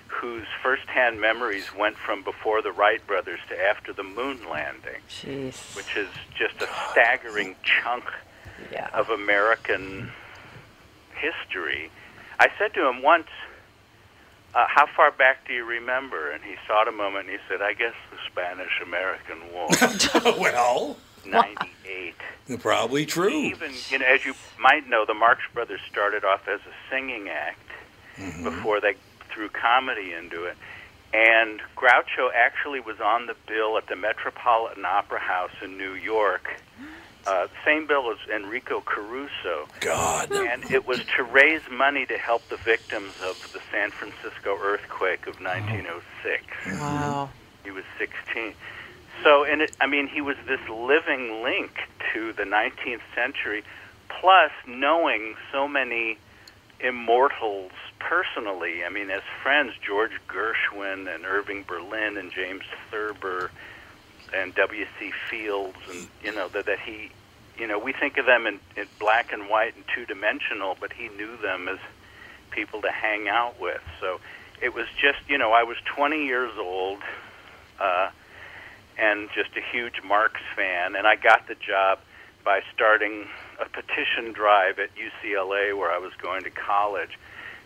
[0.08, 5.74] whose firsthand memories went from before the Wright brothers to after the moon landing, Jeez.
[5.76, 8.04] which is just a staggering chunk
[8.72, 8.88] Yeah.
[8.92, 10.10] of American
[11.14, 11.90] history.
[12.40, 13.28] I said to him once,
[14.54, 17.62] uh, "How far back do you remember?" And he thought a moment and he said,
[17.62, 19.68] "I guess the Spanish-American War,
[20.38, 22.14] well, '98."
[22.60, 23.30] probably true.
[23.30, 27.28] Even you know, as you might know, the Marx Brothers started off as a singing
[27.28, 27.58] act
[28.42, 28.94] before they
[29.32, 30.56] threw comedy into it.
[31.12, 36.48] And Groucho actually was on the bill at the Metropolitan Opera House in New York.
[37.26, 39.68] Uh, same bill as Enrico Caruso.
[39.80, 40.32] God.
[40.32, 45.26] And it was to raise money to help the victims of the San Francisco earthquake
[45.26, 46.44] of 1906.
[46.80, 47.30] Wow.
[47.64, 48.54] He was 16.
[49.22, 51.80] So, and it, I mean, he was this living link
[52.14, 53.64] to the 19th century,
[54.08, 56.16] plus knowing so many
[56.80, 58.82] immortals personally.
[58.84, 63.50] I mean, as friends, George Gershwin and Irving Berlin and James Thurber
[64.34, 65.12] and W.C.
[65.30, 67.10] Fields, and you know that that he,
[67.58, 70.92] you know, we think of them in, in black and white and two dimensional, but
[70.92, 71.78] he knew them as
[72.50, 73.82] people to hang out with.
[74.00, 74.20] So
[74.60, 76.98] it was just, you know, I was 20 years old.
[77.78, 78.10] Uh,
[79.00, 80.94] and just a huge Marx fan.
[80.94, 81.98] And I got the job
[82.44, 83.26] by starting
[83.60, 87.18] a petition drive at UCLA, where I was going to college,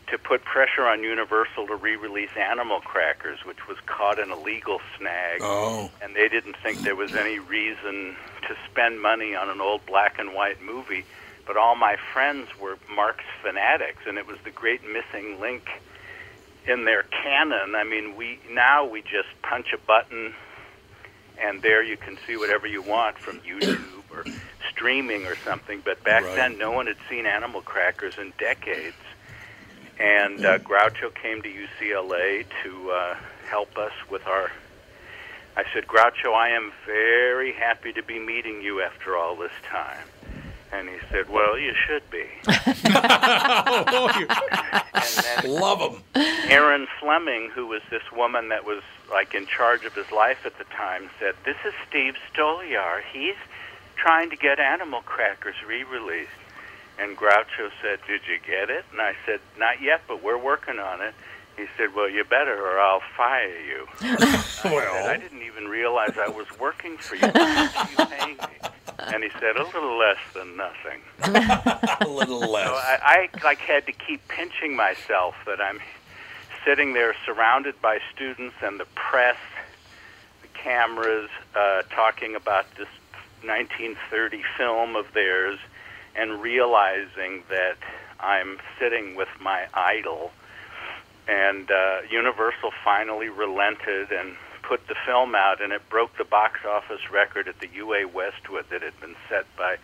[0.08, 4.80] to put pressure on Universal to re-release Animal Crackers, which was caught in a legal
[4.98, 5.40] snag.
[5.42, 5.90] Oh.
[6.02, 8.16] And they didn't think there was any reason
[8.48, 11.04] to spend money on an old black and white movie.
[11.46, 15.68] But all my friends were Marx fanatics, and it was the great missing link
[16.66, 17.74] in their canon.
[17.74, 20.34] I mean, we now we just punch a button
[21.42, 24.24] and there you can see whatever you want from YouTube or
[24.70, 25.82] streaming or something.
[25.84, 26.36] But back Right.
[26.36, 28.96] then, no one had seen Animal Crackers in decades.
[29.98, 33.16] And uh, Groucho came to UCLA to uh,
[33.48, 34.50] help us with our.
[35.56, 40.04] I said, Groucho, I am very happy to be meeting you after all this time.
[40.72, 42.26] And he said, Well, you should be.
[44.94, 46.02] and Love him.
[46.50, 50.58] Erin Fleming, who was this woman that was like in charge of his life at
[50.58, 53.02] the time, said, "This is Steve Stoliar.
[53.12, 53.36] He's
[53.96, 56.30] trying to get Animal Crackers re-released."
[56.98, 60.78] And Groucho said, "Did you get it?" And I said, "Not yet, but we're working
[60.78, 61.14] on it."
[61.56, 66.16] He said, "Well, you better, or I'll fire you." I said, "I didn't even realize
[66.18, 67.22] I was working for you.
[67.22, 71.00] How much are you paying me?" And he said, "A little less than nothing."
[72.00, 72.66] a little less.
[72.66, 75.80] So I, I like had to keep pinching myself that I'm
[76.64, 79.36] sitting there surrounded by students and the press,
[80.42, 82.88] the cameras, uh, talking about this
[83.42, 85.58] 1930 film of theirs,
[86.16, 87.76] and realizing that
[88.20, 90.32] I'm sitting with my idol.
[91.26, 96.60] And uh, Universal finally relented and put the film out, and it broke the box
[96.66, 99.76] office record at the UA Westwood that had been set by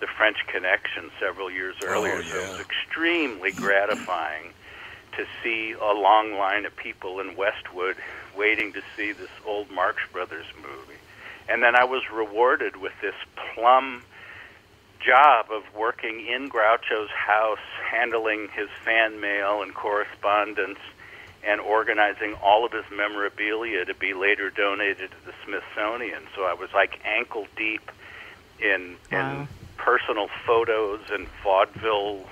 [0.00, 2.16] the French Connection several years earlier.
[2.16, 4.52] Oh So it was extremely gratifying
[5.16, 7.96] to see a long line of people in Westwood
[8.36, 10.98] waiting to see this old Marx Brothers movie.
[11.48, 13.14] And then I was rewarded with this
[13.54, 14.02] plum
[15.04, 17.58] job of working in Groucho's house,
[17.90, 20.78] handling his fan mail and correspondence,
[21.44, 26.22] and organizing all of his memorabilia to be later donated to the Smithsonian.
[26.36, 27.90] So I was like ankle deep
[28.60, 29.42] in Wow.
[29.42, 32.24] in personal photos and vaudeville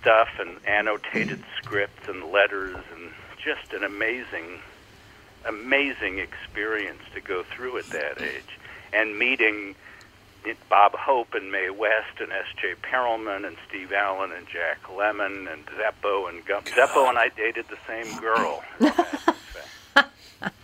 [0.00, 3.10] stuff and annotated scripts and letters and
[3.42, 4.60] just an amazing
[5.46, 8.58] amazing experience to go through at that age
[8.92, 9.74] and meeting
[10.68, 12.74] Bob Hope and Mae West and S.J.
[12.82, 16.68] Perelman and Steve Allen and Jack Lemmon and Zeppo and Gummo.
[16.68, 18.62] Zeppo and I dated the same girl.
[18.80, 20.54] as a matter of fact.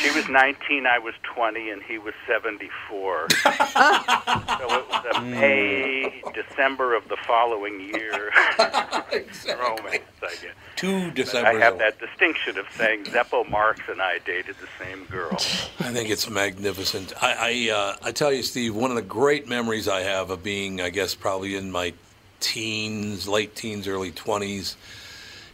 [0.00, 3.28] She was 19, I was 20, and he was 74.
[3.30, 10.54] so it was a May, December of the following year romance, I guess.
[10.76, 11.48] Two But December.
[11.50, 15.34] I have that distinction of saying Zeppo Marx and I dated the same girl.
[15.34, 17.12] I think it's magnificent.
[17.20, 20.42] I I, uh, I tell you, Steve, one of the great memories I have of
[20.42, 21.92] being, I guess, probably in my
[22.40, 24.78] teens, late teens, early twenties,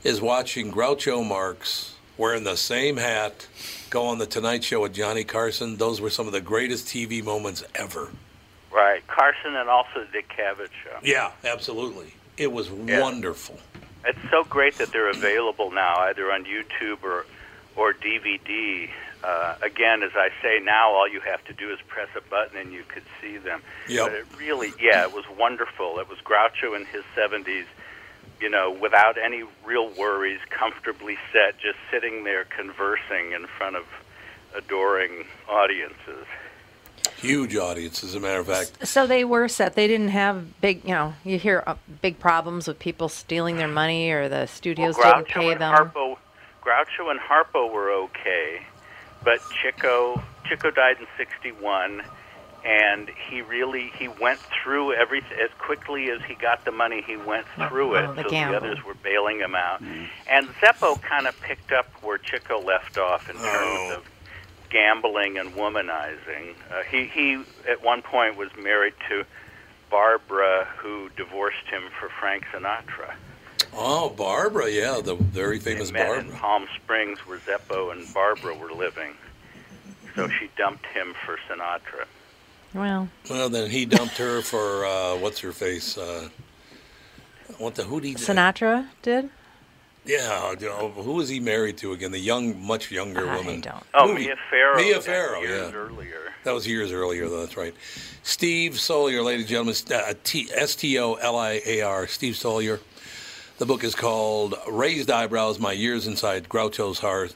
[0.05, 3.47] is watching Groucho Marx wearing the same hat
[3.97, 5.77] go on the Tonight Show with Johnny Carson.
[5.79, 8.11] Those were some of the greatest TV moments ever.
[8.71, 10.99] Right, Carson and also the Dick Cavett show.
[11.03, 12.13] Yeah, absolutely.
[12.37, 13.01] It was Yeah.
[13.01, 13.59] wonderful.
[14.05, 17.25] It's so great that they're available now, either on YouTube or
[17.75, 18.91] or DVD.
[19.25, 22.59] Uh, again, as I say now, all you have to do is press a button
[22.59, 23.63] and you could see them.
[23.89, 24.05] Yep.
[24.05, 25.99] But it really, yeah, it was wonderful.
[26.01, 27.65] It was Groucho in his 70s,
[28.41, 33.85] you know, without any real worries, comfortably set, just sitting there conversing in front of
[34.55, 36.27] adoring audiences.
[37.17, 38.87] Huge audience, as a matter of fact.
[38.87, 39.75] So they were set.
[39.75, 43.69] They didn't have big, you know, you hear uh, big problems with people stealing their
[43.69, 45.75] money or the studios Well, didn't Groucho pay and them.
[45.75, 46.19] Harpo,
[46.63, 48.63] Groucho and Harpo were okay,
[49.25, 52.03] but Chico Chico died in '61,
[52.67, 57.01] and he really he went through everything as quickly as he got the money.
[57.07, 58.61] He went through Oh, it, the so gamble.
[58.61, 59.81] the others were bailing him out.
[60.29, 63.95] And Zeppo kind of picked up where Chico left off in terms Oh.
[63.99, 64.05] of
[64.69, 66.55] gambling and womanizing.
[66.73, 69.25] Uh, he he at one point was married to
[69.91, 73.15] Barbara, who divorced him for Frank Sinatra.
[73.73, 76.39] Oh, Barbara, yeah, the very famous They met in Barbara.
[76.39, 79.13] Palm Springs, where Zeppo and Barbara were living.
[80.17, 82.07] So she dumped him for Sinatra.
[82.77, 85.97] Well, Well, then he dumped her for uh, what's her face?
[85.97, 86.29] Uh,
[87.59, 88.15] what the who did he?
[88.15, 89.31] Sinatra did.
[90.05, 92.13] Yeah, you know, who was he married to again?
[92.13, 93.61] The young, much younger I woman.
[93.61, 93.83] don't.
[93.93, 94.27] Oh, Movie.
[94.27, 94.77] Mia Farrow.
[94.77, 95.77] Mia Farrow, years yeah.
[95.79, 96.19] earlier.
[96.45, 97.41] That was years earlier, though.
[97.41, 97.75] That's right.
[98.23, 102.07] Steve Stoliar, ladies and gentlemen, uh, T- S T O L I A R.
[102.07, 102.79] Steve Stoliar.
[103.59, 107.35] The book is called "Raised Eyebrows: My Years Inside Groucho's Heart,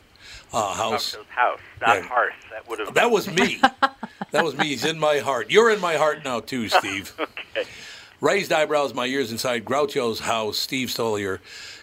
[0.52, 2.02] uh, House." Groucho's house, not Yeah.
[2.02, 2.34] hearth.
[2.50, 2.94] That would have.
[2.94, 3.60] That was me.
[4.32, 4.68] that was me.
[4.68, 5.50] He's in my heart.
[5.50, 7.12] You're in my heart now, too, Steve.
[7.18, 7.68] okay.
[8.20, 10.58] Raised eyebrows, my ears inside Groucho's house.
[10.58, 11.38] Steve Stoliar,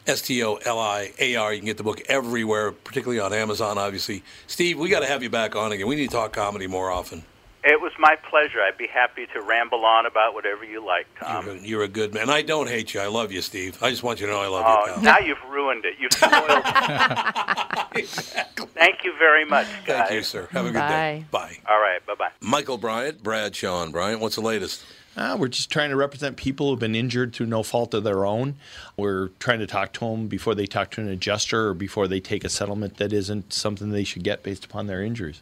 [0.05, 1.51] S T O L I A R.
[1.51, 4.23] You can get the book everywhere, particularly on Amazon, obviously.
[4.45, 5.87] Steve, we got to have you back on again.
[5.87, 7.23] We need to talk comedy more often.
[7.69, 8.61] It was my pleasure.
[8.61, 11.49] I'd be happy to ramble on about whatever you like, You're, Tom.
[11.49, 12.29] a, you're a good man.
[12.29, 13.01] I don't hate you.
[13.01, 13.77] I love you, Steve.
[13.83, 15.03] I just want you to know I love Oh, you, pal.
[15.03, 15.95] now you've ruined it.
[15.99, 18.07] You've spoiled it.
[18.73, 20.07] Thank you very much, guys.
[20.07, 20.47] Thank you, sir.
[20.51, 21.25] Have a good day.
[21.29, 21.57] Bye.
[21.67, 22.05] All right.
[22.05, 22.29] Bye bye.
[22.39, 24.21] Michael Bryant, Bradshaw Bryant.
[24.21, 24.85] What's the latest?
[25.17, 28.25] Uh, we're just trying to represent people who've been injured through no fault of their
[28.25, 28.55] own.
[28.95, 32.19] We're trying to talk to them before they talk to an adjuster or before they
[32.19, 35.41] take a settlement that isn't something they should get based upon their injuries.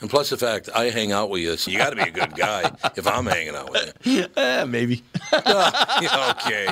[0.00, 2.10] And plus the fact I hang out with you, so you got to be a
[2.10, 4.26] good guy if I'm hanging out with you.
[4.36, 5.02] Eh, maybe.
[5.32, 6.68] okay.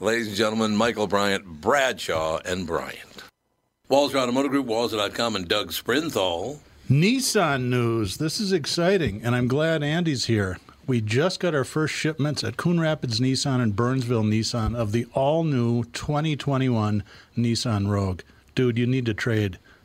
[0.00, 3.22] Ladies and gentlemen, Michael Bryant, Bradshaw, and Bryant.
[3.90, 6.58] Walser Automotive Group, Walser.com, and Doug Sprinthal.
[6.90, 8.16] Nissan news.
[8.16, 10.58] This is exciting, and I'm glad Andy's here.
[10.86, 15.06] We just got our first shipments at Coon Rapids Nissan and Burnsville Nissan of the
[15.14, 17.04] all new 2021
[17.36, 18.22] Nissan Rogue.
[18.56, 19.58] dude, you need to trade.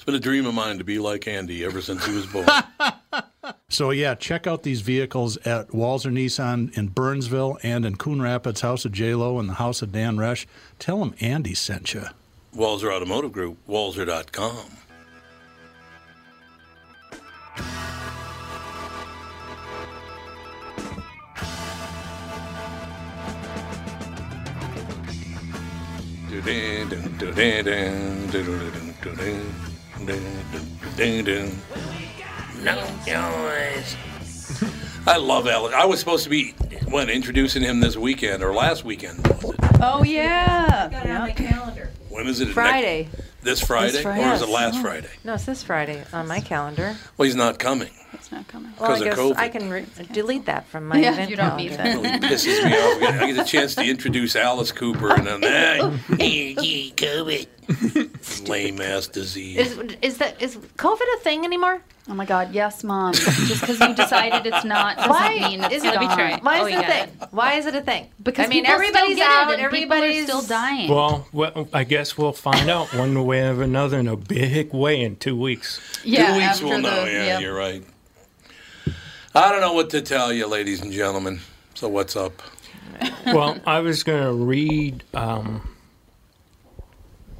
[0.00, 2.46] It's been a dream of mine to be like Andy ever since he was born.
[3.68, 8.62] So yeah, check out these vehicles at Walser Nissan in Burnsville and in Coon Rapids,
[8.62, 10.46] House of J Lo and the House of Dan Resch.
[10.80, 12.06] Tell them Andy sent you.
[12.54, 14.70] Walser Automotive Group, walser.com.
[35.06, 35.74] I love Alex.
[35.74, 36.52] I was supposed to be
[36.88, 39.26] when introducing him this weekend or last weekend.
[39.26, 39.56] was it?
[39.80, 40.88] Oh yeah.
[40.90, 41.90] Got it on my calendar.
[42.08, 42.46] When is it?
[42.46, 43.08] Next- Friday.
[43.42, 44.28] this Friday, Friday.
[44.28, 44.82] or is it last Oh.
[44.82, 45.08] Friday?
[45.24, 46.96] No, it's this Friday on my calendar.
[47.16, 47.90] Well, he's not coming.
[48.12, 48.69] It's not coming.
[48.80, 49.36] Well, I 'Cause of guess COVID.
[49.36, 52.02] I can re- delete that from my Yeah, event you don't need calendar.
[52.02, 52.20] that.
[52.22, 53.20] Really pisses me off.
[53.22, 55.80] I get a chance to introduce Alice Cooper and then that
[56.96, 59.58] COVID, lame ass disease.
[59.58, 61.82] Is is that is COVID a thing anymore?
[62.08, 63.12] Oh my God, yes, mom.
[63.12, 65.94] Just because you decided it's not doesn't Why mean it's is it?
[65.94, 66.40] gone.
[66.42, 67.28] Why oh, is Oh, it a got thing?
[67.30, 68.08] Why is it a thing?
[68.22, 69.50] Because I mean, people everybody's still get out.
[69.50, 70.90] it and everybody's people are still dying.
[70.90, 75.00] Well, well, I guess we'll find out one way or another in a big way
[75.02, 75.80] in two weeks.
[76.02, 77.04] yeah, Two weeks after we'll the, know.
[77.04, 77.40] Yeah, yep.
[77.42, 77.84] you're right.
[79.34, 81.40] I don't know what to tell you, ladies and gentlemen.
[81.74, 82.42] So what's up?
[83.26, 85.68] well, I was going to read um,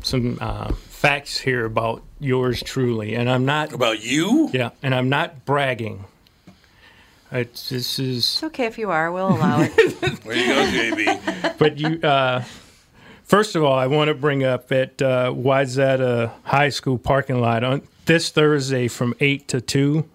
[0.03, 4.51] some uh, facts here about yours truly, and I'm not about you.
[4.53, 6.05] Yeah, and I'm not bragging.
[7.32, 9.11] It's, this is It's okay if you are.
[9.11, 9.70] We'll allow it.
[10.24, 11.59] Where you go, JB?
[11.59, 12.45] but you uh,
[13.24, 17.62] first of all i want to bring up at uh, wayzata high school parking lot
[17.62, 20.09] on this thursday from 8 to 2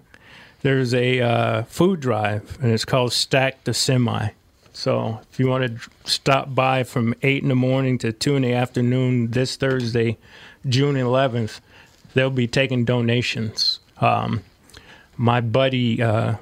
[0.65, 4.29] there's a uh, food drive and it's called stack the semi.
[4.73, 8.41] So if you want to stop by from 8 in the morning to 2 in
[8.41, 10.17] the afternoon this thursday
[10.67, 11.59] june 11th
[12.15, 13.79] they'll be taking donations.
[14.01, 14.41] Um,
[15.15, 16.37] my buddy uh,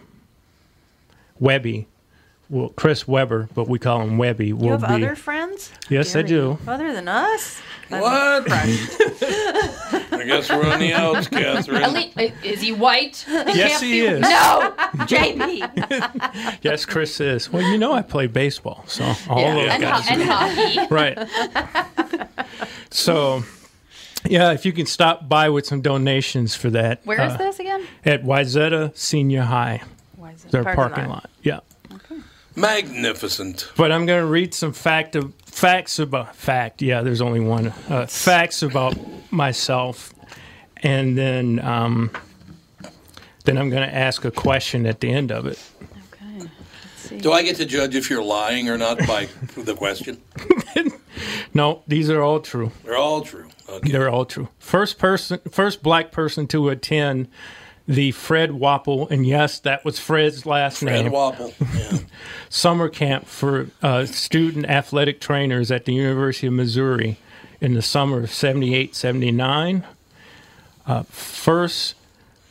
[1.37, 1.87] webby
[2.53, 4.53] well, Chris Weber, but we call him Webby.
[4.53, 5.71] Will you have be, other friends?
[5.89, 6.59] Yes, I do.
[6.67, 7.59] Other than us?
[7.89, 8.45] What?
[8.51, 11.83] I guess we're on the outs, Catherine.
[11.83, 13.25] At uh, is he white?
[13.27, 14.21] Yes, he is.
[14.21, 14.73] No,
[15.07, 16.59] JB.
[16.63, 17.51] Yes, Chris is.
[17.51, 20.07] Well, you know I play baseball, so all Yeah, those and, guys.
[20.07, 20.93] ho- and hockey.
[20.93, 22.47] right.
[22.91, 23.43] So,
[24.25, 27.01] yeah, if you can stop by with some donations for that.
[27.05, 27.85] Where is uh, this again?
[28.05, 29.81] At Wayzata Senior High.
[30.51, 31.09] Their Parking parking, lot.
[31.09, 31.29] lot.
[31.41, 31.59] Yeah.
[32.55, 33.71] Magnificent.
[33.75, 36.81] But I'm going to read some fact of, facts about fact.
[36.81, 37.67] Yeah, there's only one.
[37.89, 38.95] Uh, facts about
[39.31, 40.13] myself,
[40.77, 42.11] and then um,
[43.45, 45.59] then I'm going to ask a question at the end of it.
[47.17, 49.27] Do I get to judge if you're lying or not by
[49.57, 50.21] the question?
[51.53, 52.71] No, these are all true.
[52.83, 53.47] They're all true.
[53.69, 53.91] Okay.
[53.91, 54.49] They're all true.
[54.57, 57.27] First person, first black person to attend
[57.87, 61.11] the Fred Wapple, and yes, that was Fred's last Fred name.
[61.11, 61.53] Wapple.
[61.75, 61.99] Yeah.
[62.49, 67.17] Summer camp for uh, student athletic trainers at the University of Missouri
[67.59, 69.85] in the summer of 78, 79.
[70.85, 71.95] Uh, first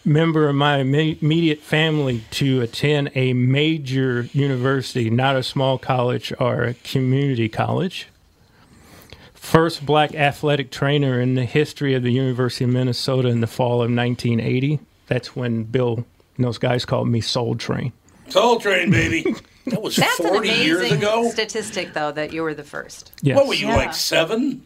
[0.04, 6.64] member of my immediate family to attend a major university, not a small college or
[6.64, 8.08] a community college.
[9.34, 13.82] First black athletic trainer in the history of the University of Minnesota in the fall
[13.82, 14.80] of 1980.
[15.12, 16.06] That's when Bill
[16.36, 17.92] and those guys called me Soul Train.
[18.30, 19.24] Soul Train, baby.
[19.66, 21.30] That was That's 40 an years amazing ago.
[21.30, 23.12] statistic, though, that you were the first.
[23.22, 23.36] Yes.
[23.36, 23.76] What were you, Yeah.
[23.76, 24.60] like seven?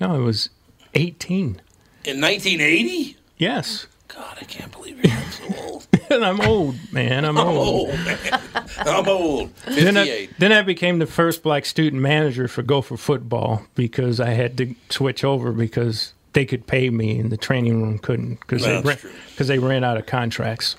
[0.00, 0.48] No, it was
[0.94, 1.60] 18.
[2.04, 3.16] In 1980?
[3.38, 3.86] Yes.
[4.08, 5.86] God, I can't believe you're so old.
[6.10, 7.24] and I'm old, man.
[7.24, 7.90] I'm I'm old.
[7.90, 8.40] old, man.
[8.78, 9.54] I'm old.
[9.68, 14.30] Then I, then I became the first black student manager for Gopher football because I
[14.30, 18.62] had to switch over because they could pay me and the training room couldn't because
[18.64, 20.76] they, That's ran- they ran out of contracts.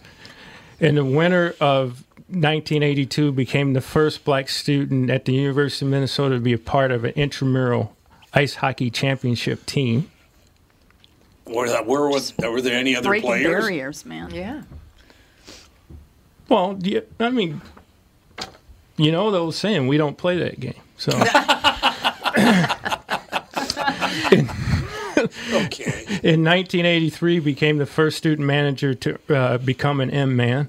[0.80, 6.36] In the winter of 1982, became the first black student at the University of Minnesota
[6.36, 7.96] to be a part of an intramural
[8.34, 10.10] ice hockey championship team.
[11.46, 13.66] Were, that, were, was, were there any other Breaking players?
[13.66, 14.34] barriers, man.
[14.34, 14.62] Yeah.
[16.48, 17.62] Well, yeah, I mean,
[18.96, 20.76] you know the old saying, we don't play that game.
[20.98, 21.12] So
[25.54, 26.06] Okay.
[26.24, 30.68] in 1983, became the first student manager to uh, become an M man.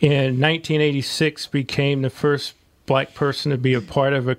[0.00, 2.54] in 1986 became the first
[2.86, 4.36] black person to be a part of a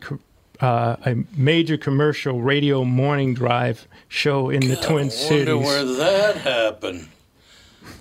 [0.60, 5.48] uh, a major commercial radio morning drive show in the Twin I Cities.
[5.54, 7.08] wonder where that happened.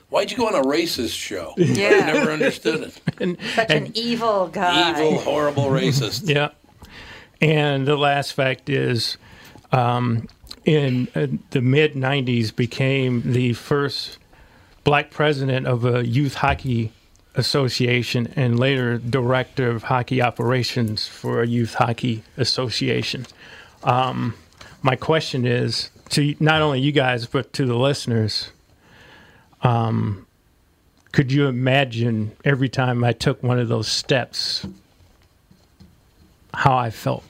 [0.09, 1.53] Why'd you go on a racist show?
[1.59, 1.89] Yeah.
[1.89, 3.01] I never understood it.
[3.21, 4.91] And- Such an evil guy.
[4.93, 6.29] Evil, horrible racist.
[6.35, 6.51] Yeah.
[7.43, 9.19] And the last fact is,
[9.73, 10.27] um,
[10.67, 14.19] in uh, the mid 90s, became the first
[14.85, 16.93] black president of a youth hockey
[17.37, 23.27] association and later director of hockey operations for a youth hockey association.
[23.85, 24.35] Um,
[24.83, 28.51] my question is to not only you guys, but to the listeners.
[29.62, 30.27] Um,
[31.12, 34.67] could you imagine every time I took one of those steps
[36.53, 37.25] how I felt?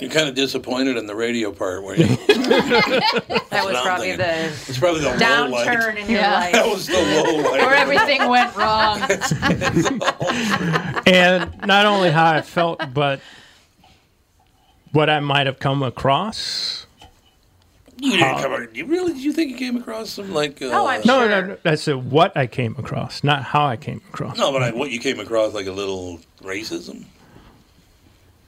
[0.00, 2.06] You're kind of disappointed in the radio part, were you?
[3.50, 4.26] That was probably thinking.
[4.26, 5.66] the It's probably the low light.
[5.68, 6.32] downturn in your Yeah.
[6.34, 6.52] life.
[6.52, 7.60] That was the low light.
[7.62, 9.00] Or everything went wrong.
[11.06, 13.20] and not only how I felt, but
[14.92, 16.86] what I might have come across.
[17.98, 18.52] You didn't come.
[18.54, 19.12] ac- You really?
[19.12, 20.62] Did you think you came across some like?
[20.62, 21.28] Uh, Oh, I'm No, Sure.
[21.28, 24.38] no, no, I said what I came across, not how I came across.
[24.38, 27.04] No, but I, what you came across like a little racism?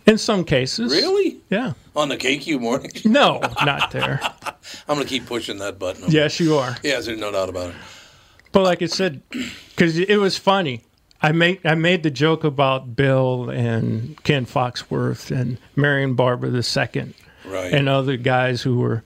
[0.07, 1.37] In some cases, Really?
[1.51, 1.75] yeah.
[1.95, 2.91] On the KQ morning?
[3.05, 4.21] No, not there.
[4.89, 6.05] I'm gonna keep pushing that button.
[6.11, 6.77] Yes, you are.
[6.83, 7.77] Yes, there's no doubt about it.
[8.53, 10.83] But like I said, because it was funny.
[11.23, 17.15] I made I made the joke about Bill and Ken Foxworth and Marion Barber II
[17.45, 17.73] Right.
[17.73, 19.05] and other guys who were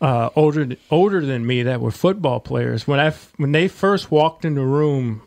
[0.00, 2.86] uh, older older than me that were football players.
[2.86, 5.22] When I when they first walked in the room,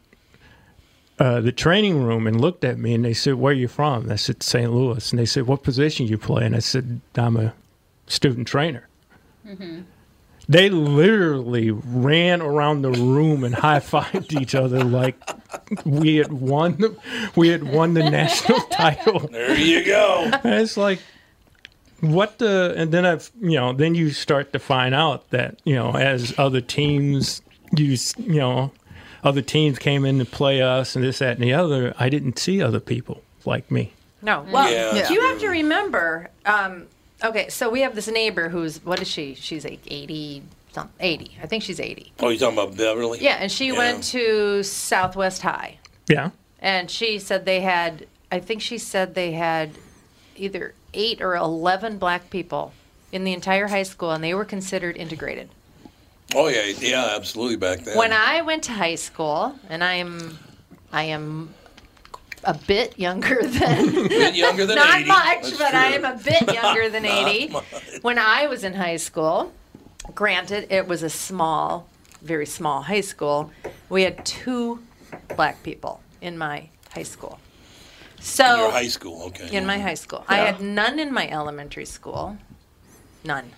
[1.20, 4.12] uh, the training room, and looked at me and they said, "Where are you from?"
[4.12, 4.72] I said, "St.
[4.72, 7.54] Louis." And they said, "What position you play?" And I said, "I'm a
[8.08, 8.88] student trainer."
[10.50, 15.16] They literally ran around the room and high fived each other like
[15.86, 16.98] we had won the,
[17.36, 19.20] we had won the national title.
[19.20, 20.30] there you go.
[20.44, 21.00] And it's like,
[22.02, 22.74] what the?
[22.76, 26.34] And then I've, you know, then you start to find out that, you know, as
[26.38, 27.42] other teams,
[27.78, 28.72] you, you know,
[29.24, 31.94] other teams came in to play us and this, that, and the other.
[31.98, 33.94] I didn't see other people like me.
[34.22, 34.46] No.
[34.52, 36.30] Well, Yeah, that's you have to remember.
[36.46, 36.88] Um,
[37.24, 39.34] okay, so we have this neighbor who's what is she?
[39.36, 40.44] She's like eighty,
[41.00, 41.38] eighty.
[41.42, 42.12] I think she's eighty.
[42.20, 43.20] Oh, you're talking about Beverly?
[43.22, 43.78] Yeah, and she Yeah.
[43.78, 46.30] went to Southwest High, Yeah.
[46.60, 48.08] and she said they had.
[48.32, 49.72] I think she said they had
[50.36, 52.74] either eight or eleven black people
[53.12, 55.50] in the entire high school, and they were considered integrated.
[56.36, 57.58] Oh yeah, yeah, absolutely.
[57.58, 57.98] Back then.
[57.98, 60.38] When I went to high school, and I am,
[60.92, 61.54] I am
[62.44, 65.08] a bit younger than bit younger than not 80.
[65.08, 67.50] much, That's but I am a bit younger than 80.
[67.50, 67.64] much.
[68.02, 69.52] When I was in high school,
[70.16, 71.88] granted, it was a small,
[72.22, 73.52] very small high school.
[73.90, 74.80] We had two
[75.36, 77.40] black people in my high school.
[78.20, 79.56] So In your high school, okay.
[79.56, 80.24] in my high school.
[80.28, 82.38] I had none in my elementary school.
[83.24, 83.52] None.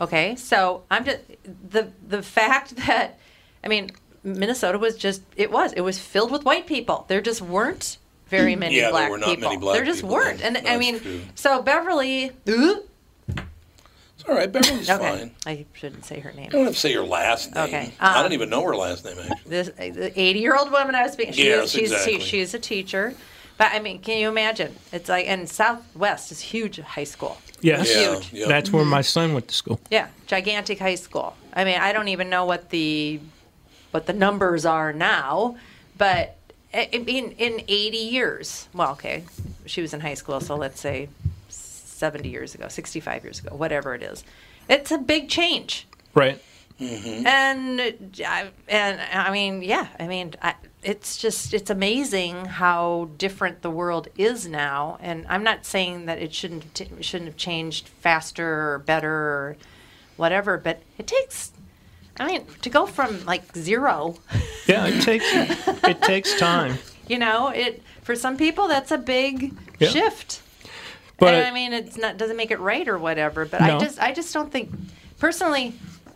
[0.00, 1.18] Okay, so I'm just
[1.68, 3.18] the the fact that
[3.62, 3.90] I mean
[4.24, 7.04] Minnesota was just it was it was filled with white people.
[7.08, 9.48] There just weren't very many Yeah, there black were not people.
[9.50, 11.20] many black there just people weren't, and I mean, true.
[11.34, 12.30] so Beverly.
[12.46, 14.50] It's all right.
[14.50, 15.34] Beverly's Okay, fine.
[15.46, 16.46] I shouldn't say her name.
[16.46, 17.64] I don't have to say your last name.
[17.64, 19.50] Okay, I um, don't even know her last name actually.
[19.50, 21.32] this the 80 year old woman I was speaking.
[21.34, 22.20] She Yes, is, she's exactly.
[22.20, 23.14] she, she's a teacher,
[23.58, 24.74] but I mean, can you imagine?
[24.92, 27.36] It's like and Southwest is huge high school.
[27.62, 27.94] Yes.
[27.94, 28.32] Yeah, huge.
[28.32, 28.48] yeah.
[28.48, 29.80] That's where my son went to school.
[29.90, 31.36] Yeah, gigantic high school.
[31.54, 33.20] I mean, I don't even know what the
[33.92, 35.56] what the numbers are now,
[35.96, 36.36] but
[36.74, 38.68] I I mean, in 80 years.
[38.74, 39.24] Well, okay,
[39.66, 41.08] she was in high school, so let's say
[41.48, 44.24] 70 years ago, 65 years ago, whatever it is.
[44.68, 45.86] It's a big change.
[46.14, 46.42] Right.
[46.80, 47.26] Mm-hmm.
[47.26, 47.80] And
[48.26, 53.70] I, and I mean, yeah, I mean, I, it's just it's amazing how different the
[53.70, 54.98] world is now.
[55.00, 59.56] And I'm not saying that it shouldn't t- shouldn't have changed faster or better or
[60.16, 61.52] whatever, but it takes.
[62.20, 64.16] I mean, to go from like zero,
[64.66, 66.76] Yeah, it takes it takes time.
[67.08, 69.88] you know, it for some people that's a big Yeah.
[69.88, 70.40] shift.
[71.18, 73.44] But and I mean, it's not doesn't make it right or whatever.
[73.44, 73.76] But No.
[73.76, 74.70] I just I just don't think
[75.18, 75.74] personally.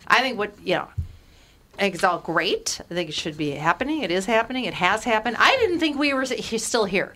[0.09, 0.89] I think what you know.
[1.79, 2.81] I think it's all great.
[2.91, 4.03] I think it should be happening.
[4.03, 4.65] It is happening.
[4.65, 5.37] It has happened.
[5.39, 7.15] I didn't think we were s- still here.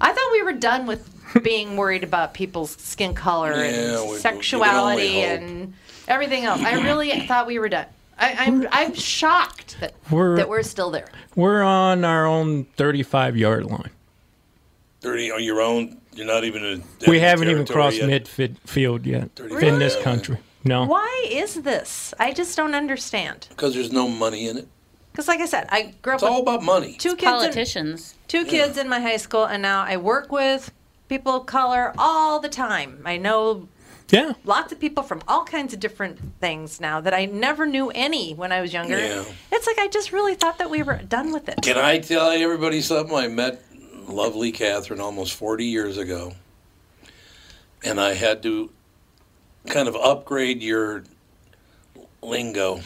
[0.00, 1.08] I thought we were done with
[1.42, 5.40] being worried about people's skin color Yeah, we- we and sexuality hope.
[5.40, 5.74] and
[6.08, 6.60] everything else.
[6.60, 7.86] I really thought we were done.
[8.18, 11.08] I, I'm I'm shocked that We're- that we're still there.
[11.34, 13.90] We're on our own 35 yard line.
[15.00, 15.98] Thirty on your own.
[16.14, 16.82] You're not even in.
[17.06, 18.24] We haven't even territory crossed yet.
[18.24, 19.68] midfield yet Really?
[19.68, 20.38] in this country.
[20.66, 20.84] No.
[20.86, 22.12] Why is this?
[22.18, 23.46] I just don't understand.
[23.50, 24.68] because there's no money in it.
[25.12, 26.92] Because, like I said, I grew up It's all about money.
[26.98, 28.14] two kids, in, Politicians.
[28.28, 30.70] two kids in my high school, and now I work with
[31.08, 33.00] people of color all the time.
[33.06, 33.66] I know
[34.10, 34.32] Yeah.
[34.44, 38.34] lots of people from all kinds of different things now that I never knew any
[38.34, 38.98] when I was younger.
[38.98, 39.24] Yeah.
[39.50, 41.62] It's like I just really thought that we were done with it.
[41.62, 43.16] Can I tell everybody something?
[43.16, 43.62] I met
[44.06, 46.34] lovely Catherine almost 40 years ago,
[47.82, 48.70] and I had to
[49.66, 51.04] kind of upgrade your
[52.22, 52.80] lingo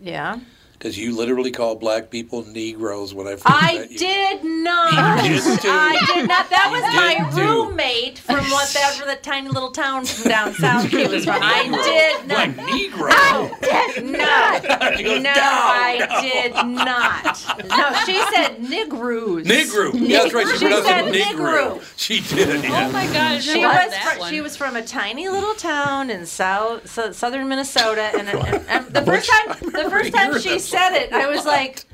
[0.00, 0.40] Yeah.
[0.80, 3.98] Because you literally call black people Negroes when I first I met you.
[3.98, 5.24] did not.
[5.26, 5.60] You did.
[5.66, 6.48] I did not.
[6.48, 7.68] That was You my did too.
[7.68, 11.38] roommate from whatever the tiny little town from down south he was from.
[11.42, 12.38] I did not.
[12.38, 13.10] Like Negro.
[13.10, 14.62] I did not.
[15.00, 17.68] Goes, No, "No, I no." did not.
[17.68, 19.44] No, she said Negroes.
[19.46, 19.92] Negro.
[19.94, 20.46] Yeah, that's right.
[20.48, 21.78] She, She pronounced said it Negro.
[21.78, 21.92] Negro.
[21.96, 22.64] She did.
[22.64, 22.86] Yeah.
[22.88, 23.44] Oh my gosh.
[23.44, 28.10] She was fr- she was from a tiny little town in south so, southern Minnesota,
[28.16, 31.84] and, and, and the first time the first time she said it, I was like,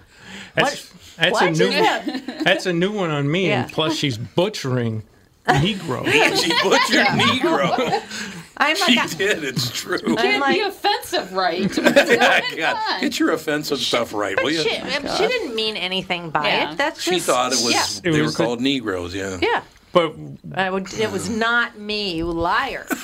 [0.55, 1.43] That's, that's what?
[1.47, 2.21] a new Yeah.
[2.43, 3.49] that's a new one on me.
[3.49, 3.65] Yeah.
[3.65, 5.03] And plus, she's butchering
[5.47, 6.05] Negro.
[6.37, 8.03] She butchered Negro.
[8.59, 9.45] I'm She like, did.
[9.45, 9.99] It's true.
[10.07, 11.77] I'm Can't like, be offensive, right?
[11.77, 14.61] Yeah, God, get your offensive stuff right, will you?
[14.63, 16.73] she, she didn't mean anything by Yeah.
[16.73, 16.79] it.
[16.79, 17.13] That's true.
[17.13, 17.85] She just, thought it was yeah.
[18.09, 19.15] It they was were a- called Negroes.
[19.15, 19.39] Yeah.
[19.43, 19.63] Yeah.
[19.97, 20.15] But
[20.55, 22.87] I would, it was not me, you liar.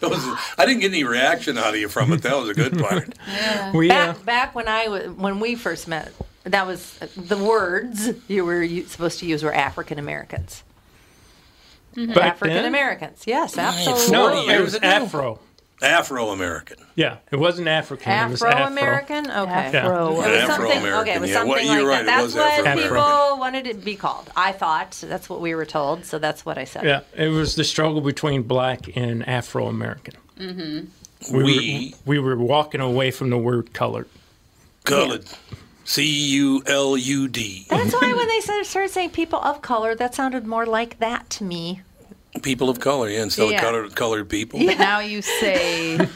[0.00, 0.24] That was,
[0.56, 2.22] I didn't get any reaction out of you from it.
[2.22, 3.12] That was a good part.
[3.74, 6.12] we uh, Back, back when I was, when we first met,
[6.44, 10.62] that was the words you were supposed to use were African Americans.
[11.94, 14.12] back African Americans, yes, absolutely.
[14.12, 14.86] no, it was ago.
[14.86, 15.38] Afro.
[15.82, 16.76] Afro American.
[16.94, 18.12] Yeah, it wasn't African.
[18.12, 18.66] it was Afro Afro.
[18.72, 19.50] American, okay.
[19.50, 20.08] Afro.
[20.08, 20.70] It was something.
[20.70, 21.44] Afro-American, Okay, it was yeah.
[21.44, 22.22] Well, something you're like right, it that.
[22.22, 22.96] was That's what Afro-American.
[22.96, 24.30] people wanted it to be called.
[24.36, 26.84] I thought that's what we were told, so that's what I said.
[26.84, 30.14] Yeah, it was the struggle between black and Afro American.
[30.38, 31.36] Mm-hmm.
[31.36, 34.08] We, We- were, we were walking away from the word colored.
[34.84, 35.24] Colored.
[35.84, 37.66] C U L U D.
[37.68, 41.28] That's why when they started started saying people of color, that sounded more like that
[41.30, 41.82] to me.
[42.42, 43.56] People of color, yeah, instead Yeah.
[43.56, 44.60] of colored, colored people.
[44.64, 46.06] But now you say, I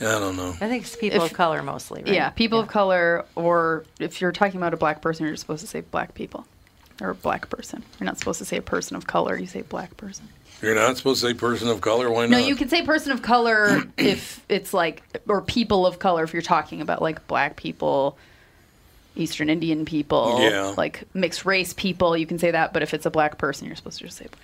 [0.00, 0.50] don't know.
[0.60, 2.12] I think it's people If- of color mostly, right?
[2.12, 5.66] yeah, people of color, or if you're talking about a black person, you're supposed to
[5.66, 6.46] say black people
[7.00, 7.82] or a black person.
[7.98, 9.38] You're not supposed to say a person of color.
[9.38, 10.28] You say black person.
[10.62, 12.10] You're not supposed to say person of color.
[12.10, 12.30] Why not?
[12.30, 12.46] No, not?
[12.48, 16.42] you can say person of color if it's like, or people of color if you're
[16.42, 18.16] talking about like black people,
[19.16, 20.74] Eastern Indian people, Yeah.
[20.76, 22.16] like mixed race people.
[22.16, 24.24] You can say that, but if it's a black person, you're supposed to just say
[24.26, 24.43] black person.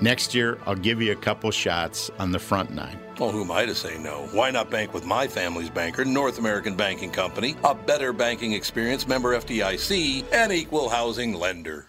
[0.00, 3.00] Next year, I'll give you a couple shots on the front nine.
[3.18, 4.28] Well, who am I to say no?
[4.32, 9.08] Why not bank with my family's banker, North American Banking Company, a better banking experience,
[9.08, 11.88] member FDIC, and equal housing lender?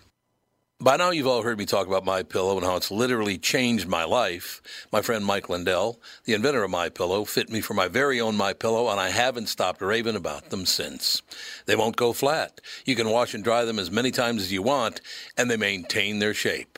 [0.79, 3.87] By now, you've all heard me talk about My Pillow and how it's literally changed
[3.87, 4.61] my life.
[4.93, 8.37] My friend Mike Lindell, the inventor of My Pillow, fit me for my very own
[8.37, 11.23] My Pillow, and I haven't stopped raving about them since.
[11.65, 12.61] They won't go flat.
[12.85, 15.01] You can wash and dry them as many times as you want,
[15.35, 16.77] and they maintain their shape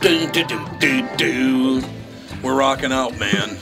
[0.00, 1.82] Do, do, do, do, do.
[2.42, 3.58] We're rocking out, man.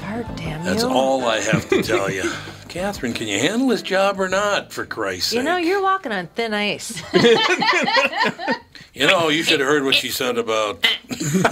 [0.00, 2.30] Darn damn That's all I have to tell you.
[2.68, 5.38] Catherine, can you handle this job or not, for Christ's sake?
[5.38, 7.02] You know, you're walking on thin ice.
[8.92, 10.82] You know, you should have heard what she said about.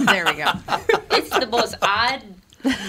[0.05, 0.51] there we go.
[1.11, 2.21] It's the most odd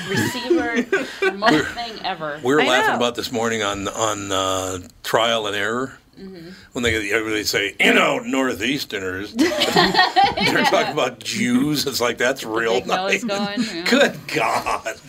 [0.08, 0.84] receiver
[1.22, 2.40] remote thing ever.
[2.42, 2.96] We were I laughing know.
[2.96, 6.50] about this morning on on uh, trial and error Mm-hmm.
[6.72, 9.32] when they everybody say, you know, northeasterners.
[10.52, 11.86] They're talking about Jews.
[11.86, 13.24] It's like that's real nice.
[13.24, 13.62] going.
[13.62, 13.84] yeah.
[13.88, 15.00] Good God.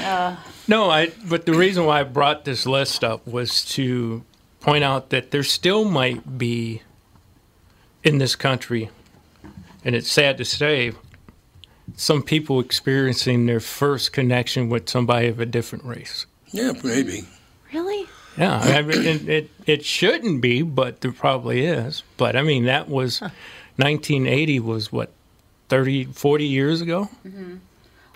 [0.00, 0.36] Uh,
[0.68, 1.10] No, I.
[1.28, 4.22] But the reason why I brought this list up was to
[4.60, 6.82] point out that there still might be
[8.04, 8.90] in this country,
[9.84, 10.92] and it's sad to say,
[11.96, 16.26] some people experiencing their first connection with somebody of a different race.
[16.52, 17.26] Yeah, maybe.
[17.72, 18.06] Really?
[18.36, 22.02] Yeah, I mean, it, it it shouldn't be, but there probably is.
[22.16, 25.10] But I mean, that was 1980 was what
[25.68, 27.56] 30, 40 years ago, mm-hmm.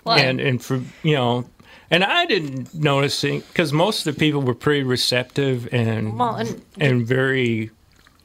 [0.03, 1.45] well, and and for you know,
[1.89, 6.35] and I didn't notice it because most of the people were pretty receptive and Well,
[6.35, 7.71] and and very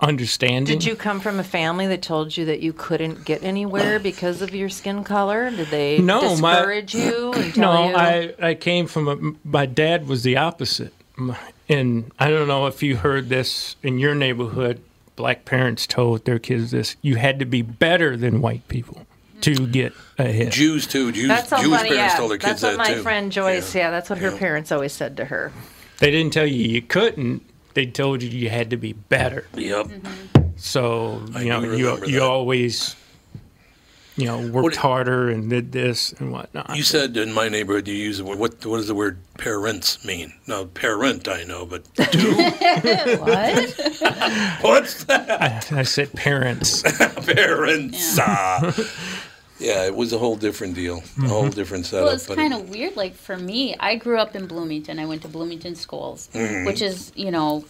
[0.00, 0.78] understanding.
[0.78, 4.42] Did you come from a family that told you that you couldn't get anywhere because
[4.42, 5.50] of your skin color?
[5.50, 7.96] Did they No, my- discourage you and tell No, you?
[7.96, 10.92] I, I came from a, my dad was the opposite.
[11.16, 11.38] My-
[11.68, 14.80] And I don't know if you heard this in your neighborhood.
[15.16, 19.06] Black parents told their kids this: you had to be better than white people
[19.40, 20.52] to get ahead.
[20.52, 21.10] Jews too.
[21.12, 21.88] Jews, that's so Jewish funny.
[21.90, 23.02] parents Yeah, told their kids that's what that my too.
[23.02, 23.74] friend Joyce.
[23.74, 25.52] Yeah, that's what her parents always said to her.
[25.98, 27.42] They didn't tell you you couldn't.
[27.74, 29.46] They told you you had to be better.
[29.54, 29.86] Yep.
[29.86, 30.40] Mm-hmm.
[30.56, 32.22] So I you know you you that.
[32.22, 32.94] always
[34.16, 36.74] you know worked What- harder and did this and whatnot.
[36.76, 38.64] You said in my neighborhood you use the word, what?
[38.66, 40.32] What does the word parents mean?
[40.46, 43.74] No, parent I know, but what?
[44.62, 45.72] what's that?
[45.72, 46.82] I, I said parents.
[47.26, 48.18] parents.
[48.20, 48.72] ah.
[49.58, 52.04] Yeah, it was a whole different deal, a whole different setup.
[52.06, 52.94] Well, it's kind of weird.
[52.94, 54.98] Like for me, I grew up in Bloomington.
[54.98, 56.66] I went to Bloomington schools, Mhm.
[56.66, 57.64] which is you know,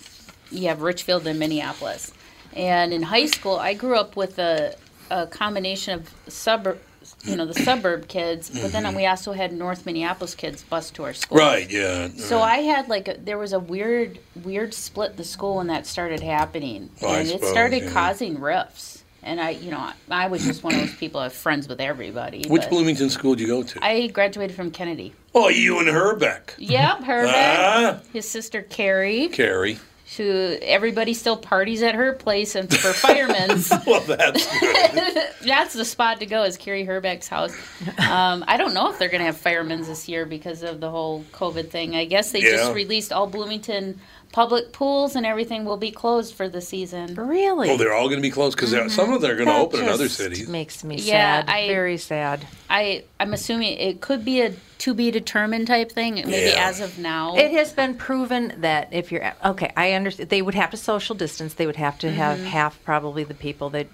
[0.51, 2.12] you have Richfield and Minneapolis.
[2.55, 4.74] And in high school, I grew up with a,
[5.11, 6.78] a combination of suburb,
[7.24, 11.04] you know, the suburb kids, but then we also had North Minneapolis kids bus to
[11.04, 11.38] our school.
[11.38, 12.09] right, yeah.
[12.09, 12.59] So right.
[12.59, 15.86] I had like a, there was a weird weird split in the school when that
[15.86, 17.90] started happening, I and it started yeah.
[17.90, 19.04] causing rifts.
[19.22, 21.18] And I, you know, I, was just one of those people.
[21.18, 22.44] I have friends with everybody.
[22.46, 23.84] Which Bloomington school did you go to?
[23.84, 25.14] I graduated from Kennedy.
[25.34, 26.54] oh, you and Hrbek.
[26.59, 27.34] Yep, Herbert.
[27.34, 28.00] Ah.
[28.12, 29.80] His sister Carrie, Carrie.
[30.16, 34.46] Who everybody still parties at her place, and for firemen's, Well, that's
[35.44, 36.44] that's the spot to go.
[36.44, 37.52] Is Carrie Hrbek's house?
[37.98, 40.90] Um, I don't know if they're going to have firemen's this year because of the
[40.90, 41.96] whole COVID thing.
[41.96, 42.50] I guess they Yeah.
[42.52, 43.98] just released all Bloomington
[44.33, 47.14] public pools and everything will be closed for the season.
[47.14, 47.70] Really?
[47.70, 49.61] oh, they're all going to be closed because some of them are going to That
[49.61, 50.49] open in other just cities.
[50.49, 51.49] Makes me Yeah, sad.
[51.49, 52.47] I- Very sad.
[52.68, 56.16] I I'm assuming it could be a to be determined type thing.
[56.16, 56.68] Maybe Yeah.
[56.68, 57.37] as of now.
[57.37, 61.14] It has been proven that if you're okay, I understand they would have to social
[61.14, 61.55] distance.
[61.55, 62.47] They would have to have Mm-hmm.
[62.49, 63.87] half probably the people that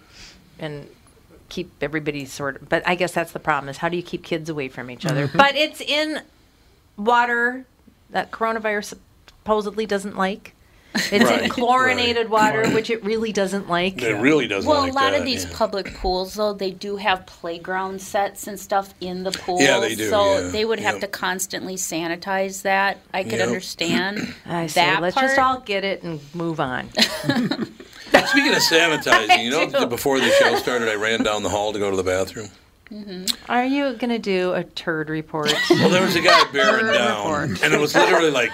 [0.59, 0.89] and
[1.49, 2.69] keep everybody sort of.
[2.69, 5.07] But I guess that's the problem: is how do you keep kids away from each
[5.07, 5.29] other?
[5.29, 5.39] Mm-hmm.
[5.39, 6.23] But it's in
[6.97, 7.65] water
[8.11, 8.95] that coronavirus
[9.43, 10.55] supposedly doesn't like.
[10.95, 14.03] It's Right, in chlorinated water, which it really doesn't like.
[14.03, 15.51] It really doesn't well, like a lot that, of these yeah.
[15.55, 19.59] public pools, though, they do have playground sets and stuff in the pool.
[19.61, 21.01] Yeah, they do, So yeah, they would have yep.
[21.01, 22.99] to constantly sanitize that.
[23.15, 23.49] I could Yep.
[23.49, 25.29] understand I say, that let's part.
[25.29, 26.91] just all get it and move on.
[26.93, 29.87] Speaking of sanitizing, you know, do.
[29.87, 32.49] before the show started, I ran down the hall to go to the bathroom.
[32.91, 33.51] Mm-hmm.
[33.51, 35.51] Are you going to do a turd report?
[35.71, 37.63] Well, there was a guy bearing down, report.
[37.65, 38.51] and it was literally like.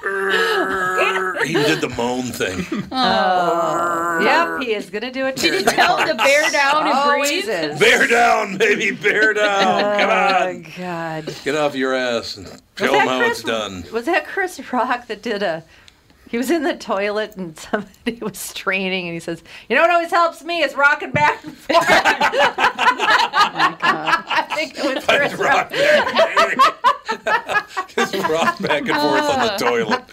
[0.00, 2.64] He did the moan thing.
[2.92, 4.20] Oh.
[4.22, 5.36] yep, he is going to do it.
[5.36, 7.48] Did you tell him to bear down and Always breathe?
[7.48, 7.78] is.
[7.80, 9.84] Bear down, baby, bear down.
[9.84, 10.42] Oh, Come on.
[10.42, 11.34] Oh God!
[11.44, 12.46] get off your ass and
[12.76, 13.84] show him how Chris- it's done.
[13.92, 15.64] Was that Chris Rock that did a?
[16.28, 19.90] He was in the toilet and somebody was straining, and he says, "You know what
[19.90, 21.88] always helps me is rocking back and forth." oh
[23.80, 25.72] I think it was Chris Just rock Rock.
[27.24, 30.04] back, Just rock back and forth on the toilet.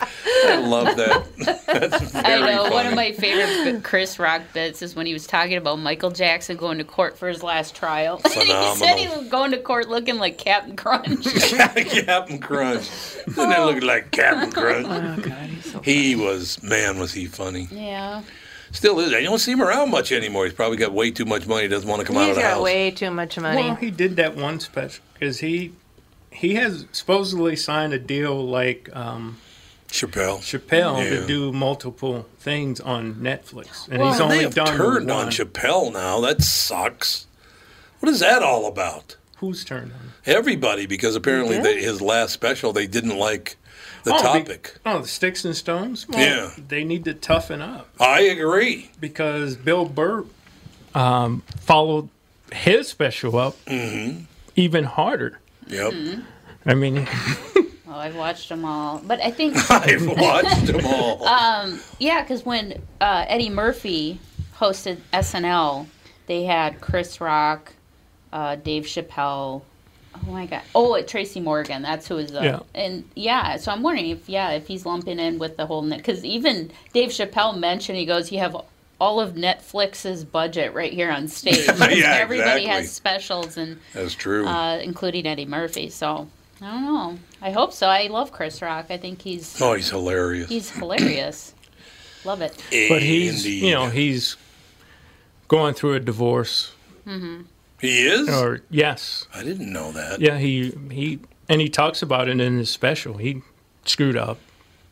[0.45, 1.25] I love that.
[1.65, 2.63] That's very I know.
[2.63, 2.73] funny.
[2.75, 6.57] One of my favorite Chris Rock bits is when he was talking about Michael Jackson
[6.57, 8.21] going to court for his last trial.
[8.23, 11.25] and he said he was going to court looking like Captain Crunch.
[11.25, 12.89] Captain Crunch.
[13.25, 14.87] Didn't that look like Captain oh Crunch?
[14.87, 15.79] Oh God, he's so.
[15.81, 17.67] He was, man, was he funny.
[17.71, 18.21] yeah.
[18.71, 19.13] Still is.
[19.13, 20.43] I don't see him around much anymore.
[20.45, 21.67] He's probably got way too much money.
[21.67, 22.63] Doesn't want to come out of the got house.
[22.63, 23.61] way too much money.
[23.63, 25.71] Well, he did that one special because he
[26.31, 29.37] he has supposedly signed a deal like um,
[29.87, 30.39] Chappelle.
[30.39, 31.21] Chappelle Yeah.
[31.21, 35.27] to do multiple things on Netflix, and Well, he's they only have done turned one.
[35.27, 36.19] on Chappelle now.
[36.19, 37.27] That sucks.
[38.01, 39.15] What is that all about?
[39.37, 40.11] Who's turned on?
[40.25, 41.65] Everybody, because apparently did?
[41.65, 43.55] they, his last special they didn't like
[44.05, 44.75] the oh, be- topic.
[44.85, 46.07] oh, the sticks and stones.
[46.07, 46.51] Well, Yeah.
[46.67, 48.89] they need to toughen up I agree.
[48.99, 50.23] because Bill Burr
[50.93, 52.07] um, followed
[52.53, 54.21] his special up Mm-hmm.
[54.55, 55.39] even harder.
[55.67, 55.93] Yep.
[56.65, 57.07] I mean,
[57.87, 61.25] Oh, I've watched them all, but I think I've watched them all.
[61.27, 64.19] Um, yeah, because when uh, Eddie Murphy
[64.57, 65.85] hosted SNL,
[66.27, 67.73] they had Chris Rock,
[68.33, 69.61] uh, Dave Chappelle.
[70.27, 70.61] Oh my God!
[70.73, 71.81] Oh, Tracy Morgan.
[71.81, 72.59] That's who is the Yeah.
[72.73, 73.57] and yeah.
[73.57, 76.71] So I'm wondering if yeah, if he's lumping in with the whole net because even
[76.93, 78.55] Dave Chappelle mentioned he goes, you have
[78.99, 81.67] all of Netflix's budget right here on stage.
[81.67, 81.73] Yeah,
[82.15, 82.65] Everybody exactly.
[82.65, 84.47] has specials and That's true.
[84.47, 85.89] uh, including Eddie Murphy.
[85.89, 86.27] So
[86.61, 87.19] I don't know.
[87.41, 87.87] I hope so.
[87.87, 88.85] I love Chris Rock.
[88.89, 90.49] I think he's oh, he's hilarious.
[90.49, 91.53] he's hilarious.
[92.23, 92.57] Love it.
[92.89, 93.63] but he's Indeed.
[93.65, 94.35] you know he's
[95.47, 96.71] going through a divorce.
[97.03, 97.41] hmm
[97.79, 98.29] he is.
[98.29, 100.19] Or yes, I didn't know that.
[100.21, 100.37] yeah.
[100.37, 101.19] He he
[101.49, 103.17] and he talks about it in his special.
[103.17, 103.41] He
[103.85, 104.39] screwed up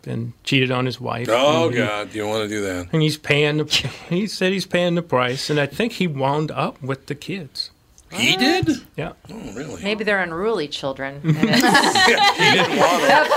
[0.06, 1.28] and cheated on his wife.
[1.32, 2.90] Oh he- God, you want to do that?
[2.94, 3.66] And he's paying the.
[4.10, 7.72] He said he's paying the price, and I think he wound up with the kids.
[8.16, 8.70] He did.
[8.96, 9.14] Yeah.
[9.32, 9.82] Oh, really?
[9.84, 11.16] Maybe they're unruly children.
[11.24, 13.10] and it's- he didn't want to.
[13.12, 13.28] Have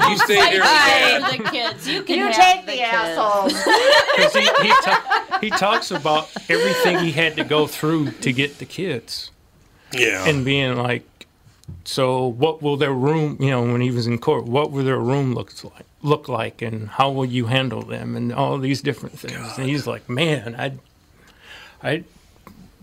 [0.00, 0.10] fun.
[0.10, 0.62] You stay here.
[0.62, 1.88] Fight for the kids.
[1.88, 3.52] You can You have take the the assholes.
[4.16, 8.58] Because he, he, ta- he talks about everything he had to go through to get
[8.58, 9.30] the kids.
[9.92, 10.26] Yeah.
[10.28, 11.06] And being like,
[11.84, 14.98] so what will their room, you know, when he was in court, what will their
[14.98, 19.18] room look like, look like, and how will you handle them, and all these different
[19.18, 19.56] things.
[19.58, 20.72] And he's like, man, I,
[21.82, 22.04] I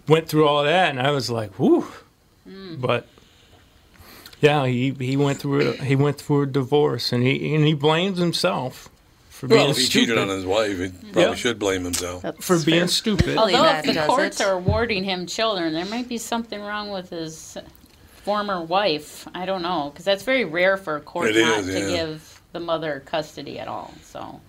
[0.09, 1.87] went through all that, and I was like, whew.
[2.47, 2.81] Mm.
[2.81, 3.07] But
[4.41, 7.73] yeah, he, he went through a, he went through a divorce, and he and he
[7.73, 8.89] blames himself
[9.29, 10.05] for being Well, if he stupid.
[10.07, 11.35] cheated on his wife, he probably Yeah.
[11.35, 12.25] should blame himself.
[12.41, 13.37] for being stupid.
[13.37, 14.45] Although if the courts it.
[14.45, 17.57] are awarding him children, there might be something wrong with his
[18.23, 19.27] former wife.
[19.33, 21.87] I don't know because that's very rare for a court It not is, to yeah.
[21.95, 23.93] give the mother custody at all.
[24.03, 24.41] So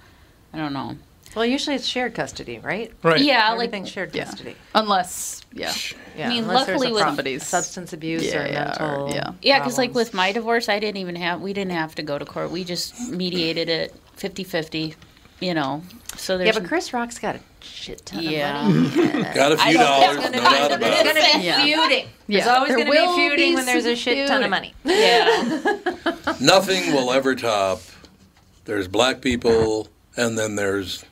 [0.52, 0.96] I don't know.
[1.34, 2.92] Well, usually it's shared custody, right?
[3.02, 3.20] Right.
[3.20, 4.24] Yeah, like Everything's shared Yeah.
[4.24, 4.56] custody.
[4.74, 5.72] Unless, yeah.
[6.16, 9.06] Yeah, I mean, unless luckily a with- prob- Somebody's- substance abuse or Yeah, mental.
[9.06, 9.30] or- yeah.
[9.42, 12.18] yeah, because like with my divorce, I didn't even have we didn't have to go
[12.18, 12.50] to court.
[12.50, 14.94] We just mediated it 50-50,
[15.40, 15.82] You know,
[16.18, 18.66] so there's yeah, but Chris Rock's got a shit ton Yeah.
[18.68, 19.22] of money.
[19.34, 21.04] Got a I few don't dollars, think no it's gonna doubt be- about It's it.
[21.04, 21.64] going to be Yeah.
[21.64, 22.06] feuding.
[22.28, 24.50] There's always There going to be feuding be when there's a some shit ton of
[24.50, 24.74] money.
[24.84, 25.62] yeah.
[26.40, 27.80] Nothing will ever top.
[28.66, 31.04] There's black people, and then there's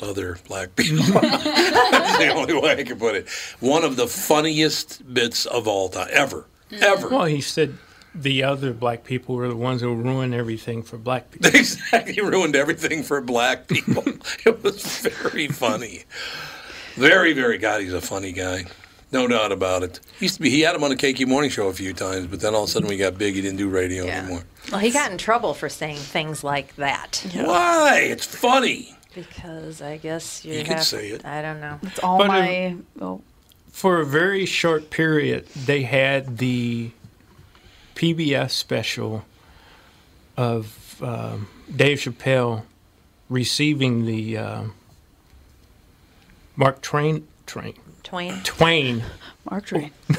[0.00, 1.04] other black people.
[1.20, 3.28] That's the only way I can put it.
[3.60, 6.76] One of the funniest bits of all time, ever, hmm.
[6.80, 7.08] ever.
[7.08, 7.76] Well, he said
[8.14, 11.50] the other black people were the ones who ruined everything for black people.
[11.54, 14.02] Exactly, he ruined everything for black people.
[14.44, 16.04] it was very funny.
[16.94, 17.58] Very, very.
[17.58, 18.64] God, he's a funny guy.
[19.12, 20.00] No doubt about it.
[20.18, 20.50] He used to be.
[20.50, 22.68] He had him on the KQ Morning Show a few times, but then all of
[22.68, 23.34] a sudden we got big.
[23.34, 24.20] He didn't do radio Yeah.
[24.22, 24.42] anymore.
[24.70, 27.24] Well, he got in trouble for saying things like that.
[27.34, 28.00] Why?
[28.00, 28.96] It's funny.
[29.16, 31.24] Because I guess you, You could have, say it.
[31.24, 31.78] I don't know.
[31.82, 32.76] It's all But, um, my.
[33.00, 33.22] oh,
[33.70, 36.90] For a very short period, they had the
[37.94, 39.24] PBS special
[40.36, 42.64] of um, Dave Chappelle
[43.30, 44.62] receiving the uh,
[46.54, 48.34] Mark Twain, Train, Twain.
[48.44, 49.02] Twain,
[49.50, 49.92] Mark Twain.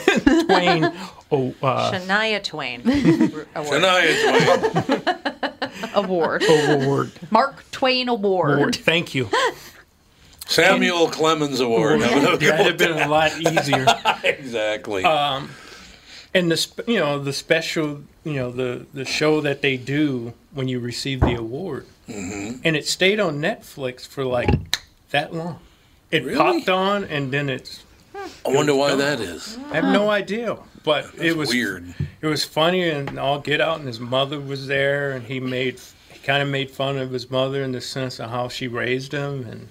[0.48, 0.92] Twain,
[1.32, 2.82] oh, uh, Shania Twain.
[3.56, 3.82] Award.
[3.84, 5.04] Shania Twain.
[5.94, 6.44] Award.
[6.48, 8.56] award, Mark Twain Award.
[8.58, 8.76] award.
[8.76, 9.30] Thank you.
[10.48, 12.02] Samuel Clemens Award.
[12.02, 13.86] I'm That'd have been a lot easier.
[13.86, 14.22] that.
[14.24, 15.04] exactly.
[16.34, 20.68] And the you know the special you know the the show that they do when
[20.68, 22.62] you receive the award, Mm-hmm.
[22.64, 24.50] and it stayed on Netflix for like
[25.12, 25.60] that long.
[26.12, 26.38] It Really?
[26.38, 27.84] popped on and then it's.
[28.16, 29.58] I wonder why that is.
[29.72, 30.58] I have no idea,
[30.88, 31.94] but it was weird.
[32.22, 35.80] It was funny and all get out, and his mother was there, and he made
[36.12, 39.12] he kind of made fun of his mother in the sense of how she raised
[39.12, 39.70] him and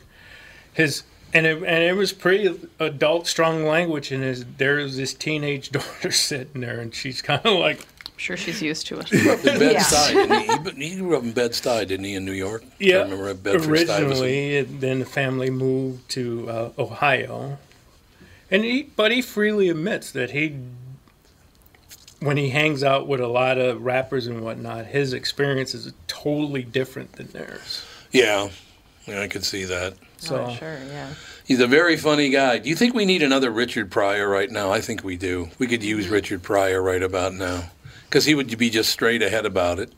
[0.72, 1.02] his.
[1.34, 4.12] And it, and it was pretty adult, strong language.
[4.12, 8.36] And his, there's this teenage daughter sitting there, and she's kind of like, I'm sure
[8.38, 9.12] she's used to it.
[9.12, 9.24] In
[9.58, 10.46] Bed-Stuy, didn't he?
[10.52, 12.62] He- But he grew up in Bed-Stuy, didn't he, in New York?
[12.64, 14.06] I Yeah, remember at Bedford-Stuyvesant.
[14.08, 17.58] originally, and then the family moved to uh, Ohio,
[18.50, 20.56] and he, but he freely admits that he,
[22.20, 26.62] when he hangs out with a lot of rappers and whatnot, his experience is totally
[26.62, 27.84] different than theirs.
[28.10, 28.48] Yeah,
[29.06, 29.94] yeah, I could see that.
[29.94, 31.14] Oh, so Oh, sure, yeah.
[31.44, 32.58] He's a very funny guy.
[32.58, 34.72] Do you think we need another Richard Pryor right now?
[34.72, 35.50] I think we do.
[35.58, 36.14] We could use mm-hmm.
[36.14, 37.70] Richard Pryor right about now
[38.08, 39.92] because he would be just straight ahead about it.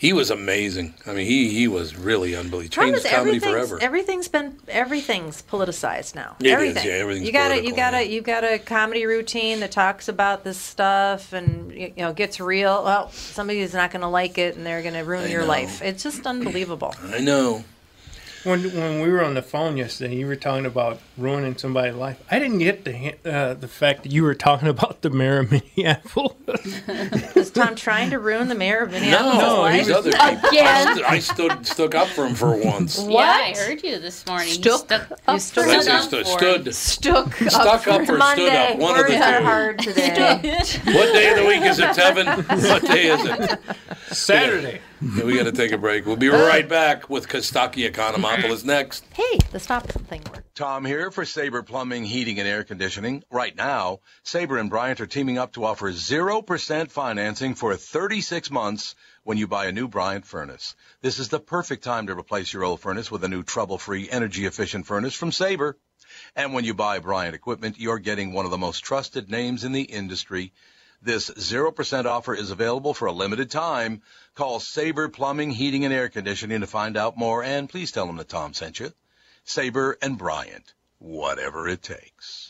[0.00, 0.94] He was amazing.
[1.04, 2.84] I mean, he he was really unbelievable.
[2.84, 3.78] Changed is, comedy everything's, forever.
[3.82, 6.36] every's been everything's politicized now.
[6.40, 6.86] It is, everything.
[6.86, 10.08] yeah, everything's you got to you got to you got a comedy routine that talks
[10.08, 12.82] about this stuff and you know gets real.
[12.82, 15.48] Well, somebody's not going to like it and they're going to ruin I your know.
[15.48, 15.82] life.
[15.82, 16.94] It's just unbelievable.
[17.04, 17.62] I know.
[18.42, 22.18] When when we were on the phone yesterday, you were talking about ruining somebody's life.
[22.30, 25.50] I didn't get the uh, the fact that you were talking about the mayor of
[25.50, 26.36] Minneapolis.
[27.36, 29.84] Is Tom trying to ruin the mayor of Minneapolis' No, life?
[29.84, 30.24] these other people.
[30.26, 30.94] I, Again?
[30.96, 32.98] st- I stood stuck up for him for once.
[33.06, 34.48] Yeah, I heard you this morning.
[34.48, 36.72] You Stuck stuck, up you for I stood up stood, for stood, him.
[36.72, 38.78] Stuck, stuck up or stood up.
[38.78, 39.18] One of the two.
[39.44, 40.46] hard today.
[40.86, 42.26] What day of the week is it, Tevin?
[42.70, 43.60] What day is it?
[44.14, 44.80] Saturday.
[45.02, 46.04] Yeah, we got to take a break.
[46.04, 49.02] We'll be right back with Costaki Economopoulos next.
[49.14, 50.54] hey, the stop thing worked.
[50.54, 53.24] Tom here for Sabre Plumbing, Heating, and Air Conditioning.
[53.30, 58.94] Right now, Sabre and Bryant are teaming up to offer 0% financing for 36 months
[59.24, 60.76] when you buy a new Bryant furnace.
[61.00, 64.86] This is the perfect time to replace your old furnace with a new trouble-free, energy-efficient
[64.86, 65.78] furnace from Sabre.
[66.36, 69.72] And when you buy Bryant equipment, you're getting one of the most trusted names in
[69.72, 70.52] the industry.
[71.02, 74.02] This 0% offer is available for a limited time.
[74.34, 78.16] Call Sabre Plumbing, Heating, and Air Conditioning to find out more, and please tell them
[78.16, 78.92] that Tom sent you.
[79.44, 82.49] Sabre and Bryant, whatever it takes.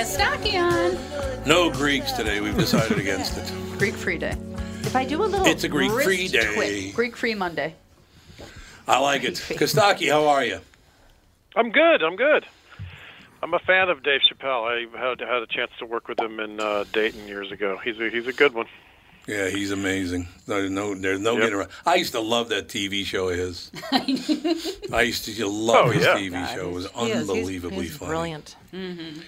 [0.00, 1.46] Got Costaki on.
[1.46, 2.40] No Greeks today.
[2.40, 3.52] We've decided against it.
[3.78, 4.34] Greek Free Day.
[4.82, 6.54] If I do a little It's a Greek free day.
[6.54, 7.74] twist- Greek Free Monday.
[8.88, 9.34] I like it.
[9.34, 10.60] Costaki, how are you?
[11.54, 12.02] I'm good.
[12.02, 12.46] I'm good.
[13.42, 14.64] I'm a fan of Dave Chappelle.
[14.64, 17.78] I had had a chance to work with him in uh, Dayton years ago.
[17.84, 18.66] He's a, he's a good one.
[19.26, 20.28] Yeah, he's amazing.
[20.46, 21.40] There's no, there's no Yep.
[21.42, 21.70] getting around.
[21.84, 23.70] I used to love that TV show of his.
[23.92, 26.14] I used to love Oh, his yeah.
[26.16, 26.68] TV show.
[26.70, 27.06] It was He is.
[27.06, 28.08] He's- unbelievably he's funny.
[28.08, 28.56] Brilliant.
[28.72, 29.20] Mm-hmm.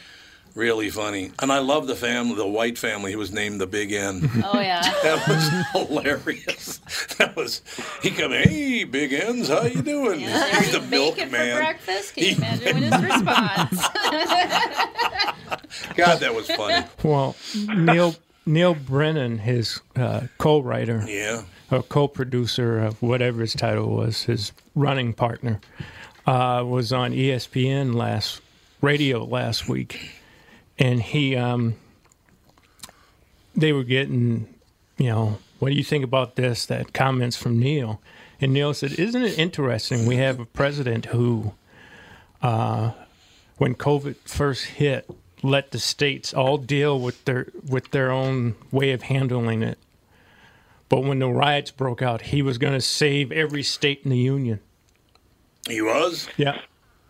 [0.55, 1.30] Really funny.
[1.40, 3.11] And I love the family, the White family.
[3.11, 4.28] He was named the Big N.
[4.44, 4.82] Oh yeah.
[5.03, 6.78] That was hilarious.
[7.18, 7.62] That was
[8.03, 10.20] he come, hey, Big N's, how you doing?
[10.20, 11.57] He's the Bacon for milkman.
[11.57, 12.14] breakfast.
[12.14, 13.80] Can you imagine his response?
[15.96, 16.86] God, that was funny.
[17.03, 17.34] Well,
[17.68, 21.42] Neal Neal Brennan, his uh, co-writer, Yeah.
[21.70, 25.61] or co-producer of whatever his title was, his running partner,
[26.26, 28.40] uh, was on ESPN last
[28.80, 30.11] radio last week,
[30.83, 31.76] and he um,
[33.55, 34.53] they were getting,
[34.99, 36.66] you know, what do you think about this?
[36.66, 38.03] That comments from Neal,
[38.41, 40.07] and Neal said, "Isn't it interesting?
[40.07, 41.55] We have a president who,
[42.43, 42.91] uh,
[43.57, 45.09] when COVID first hit."
[45.45, 49.76] Let the states all deal with their with their own way of handling it.
[50.89, 54.18] But when the riots broke out, he was going to save every state in the
[54.18, 54.61] union.
[55.68, 56.28] He was?
[56.37, 56.61] Yeah.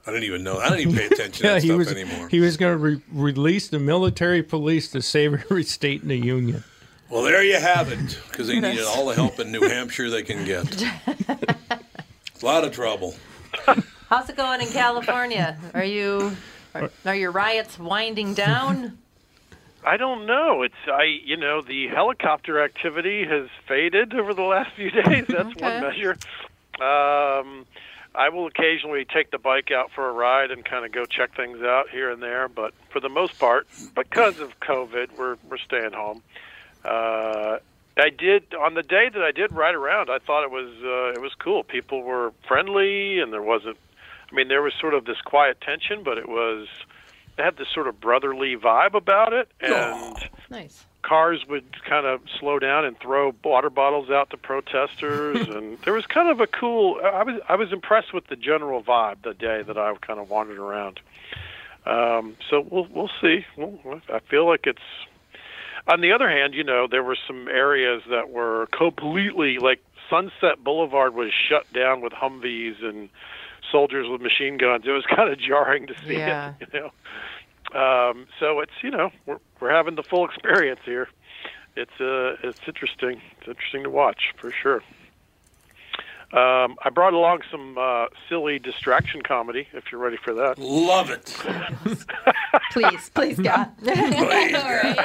[0.07, 0.59] I didn't even know.
[0.59, 1.93] I don't even pay attention to yeah, that he stuff was.
[1.93, 2.29] anymore.
[2.29, 6.17] He was going to re- release the military police to save every state in the
[6.19, 6.65] union.
[7.09, 10.23] Well, there you have it, because they needed all the help in New Hampshire they
[10.23, 10.83] can get.
[11.29, 11.79] a
[12.43, 13.15] lot of trouble.
[14.09, 15.59] How's it going in California?
[15.75, 16.35] Are you
[16.75, 18.97] are, are your riots winding down?
[19.85, 20.63] I don't know.
[20.63, 25.27] It's I you know the helicopter activity has faded over the last few days.
[25.29, 25.61] That's Okay.
[25.61, 26.17] one measure.
[26.81, 27.67] Um,
[28.15, 31.35] I will occasionally take the bike out for a ride and kind of go check
[31.35, 35.59] things out here and there, but for the most part, because of COVID, we're we're
[35.59, 36.23] staying home.
[36.85, 37.59] Uh,
[37.97, 40.11] I did on the day that I did ride around.
[40.11, 41.65] I thought it was uh, it was cool.
[41.65, 43.79] People were friendly, and there wasn't.
[44.31, 46.69] I mean, there was sort of this quiet tension, but it was
[47.43, 50.17] had this sort of brotherly vibe about it, and
[50.51, 50.85] Nice.
[51.03, 55.93] cars would kind of slow down and throw water bottles out to protesters, and there
[55.93, 57.01] was kind of a cool.
[57.03, 60.31] I was I was impressed with the general vibe the day that I kind of
[60.31, 61.01] wandered around.
[61.85, 63.45] Um, so we'll we'll see.
[63.57, 63.79] We'll,
[64.13, 64.79] I feel like it's.
[65.89, 70.63] On the other hand, you know, there were some areas that were completely like Sunset
[70.63, 73.09] Boulevard was shut down with Humvees and
[73.73, 74.85] soldiers with machine guns.
[74.87, 76.55] It was kind of jarring to see Yeah.
[76.61, 76.91] it, you know.
[77.75, 81.09] Um, so it's you know we're we're having the full experience here.
[81.75, 83.21] It's uh it's interesting.
[83.41, 84.83] It's interesting to watch for sure.
[86.35, 89.69] Um, I brought along some uh, silly distraction comedy.
[89.75, 91.27] If you're ready for that, love it.
[92.73, 93.69] please, please, God.
[93.83, 93.95] Yeah,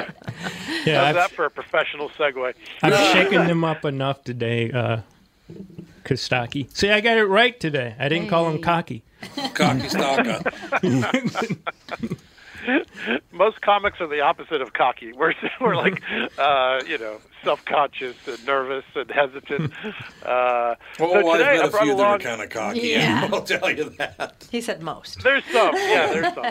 [0.00, 2.54] How's I've- that for a professional segue?
[2.82, 5.00] I've shaken them up enough today, uh,
[6.08, 6.74] Costaki.
[6.74, 7.94] See, I got it right today.
[7.98, 9.02] I didn't call him cocky.
[9.54, 10.42] Cocky staka.
[13.32, 15.12] Most comics are the opposite of cocky.
[15.12, 16.02] We're we're like,
[16.38, 19.72] uh, you know, self-conscious and nervous and hesitant.
[20.24, 22.18] Uh, Well, so I've met I a brought few that are along.
[22.20, 22.80] kind of cocky.
[22.80, 23.28] Yeah.
[23.32, 24.46] I'll tell you that.
[24.50, 25.22] He said most.
[25.22, 26.44] There's some, yeah, there's some.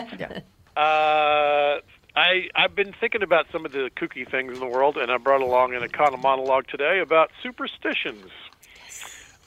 [0.76, 1.80] Uh,
[2.16, 5.18] I I've been thinking about some of the kooky things in the world, and I
[5.18, 8.30] brought along an Econo monologue today about superstitions.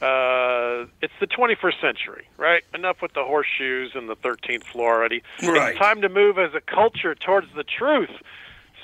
[0.01, 2.63] Uh, it's the 21st century, right?
[2.73, 5.21] Enough with the horseshoes and the 13th floor already.
[5.43, 5.69] Right.
[5.71, 8.09] It's time to move as a culture towards the truth.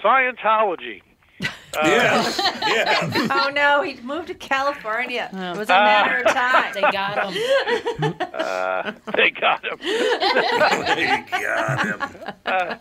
[0.04, 1.02] Scientology.
[1.78, 2.34] Uh, Yeah,
[2.70, 3.28] yeah.
[3.46, 5.30] Oh no, he moved to California.
[5.34, 5.52] Oh.
[5.54, 6.74] It was a matter of time.
[6.74, 8.16] They got him.
[8.34, 9.78] Uh, they got him.
[9.82, 12.80] They got him.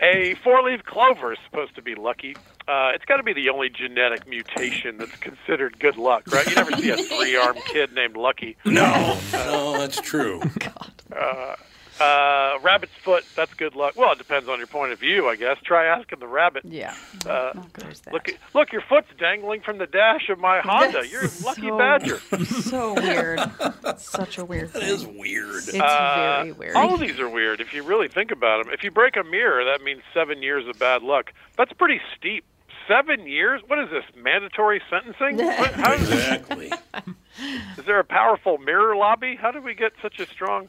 [0.00, 2.36] A four-leaf clover is supposed to be lucky.
[2.68, 6.46] Uh, it's got to be the only genetic mutation that's considered good luck, right?
[6.48, 8.56] You never see a three-armed kid named Lucky.
[8.64, 10.42] No, no, that's true.
[11.16, 11.54] Uh,
[12.02, 13.94] uh, rabbit's foot, that's good luck.
[13.96, 15.56] Well, it depends on your point of view, I guess.
[15.64, 16.64] Try asking the rabbit.
[16.66, 16.94] Yeah.
[17.24, 18.12] Uh, There's that.
[18.12, 21.06] look, look, your foot's dangling from the dash of my Honda.
[21.08, 22.18] You're a lucky so- badger.
[22.44, 23.40] so weird.
[23.98, 24.90] Such a weird That thing.
[24.94, 25.62] is weird.
[25.68, 26.76] It's Uh, very weird.
[26.76, 28.74] All of these are weird if you really think about them.
[28.74, 31.32] If you break a mirror, that means seven years of bad luck.
[31.56, 32.44] That's pretty steep.
[32.88, 33.62] Seven years?
[33.66, 34.04] What is this?
[34.16, 35.36] Mandatory sentencing?
[35.38, 36.70] What, how is, Exactly.
[37.78, 39.36] is there a powerful mirror lobby?
[39.40, 40.68] How did we get such a strong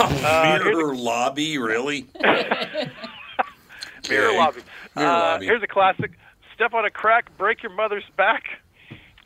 [0.00, 2.06] Uh, Mirror lobby, really?
[4.08, 4.38] mirror Okay.
[4.38, 4.60] lobby?
[4.96, 5.46] Mirror uh, lobby.
[5.46, 6.12] Here's a classic:
[6.54, 8.44] step on a crack, break your mother's back.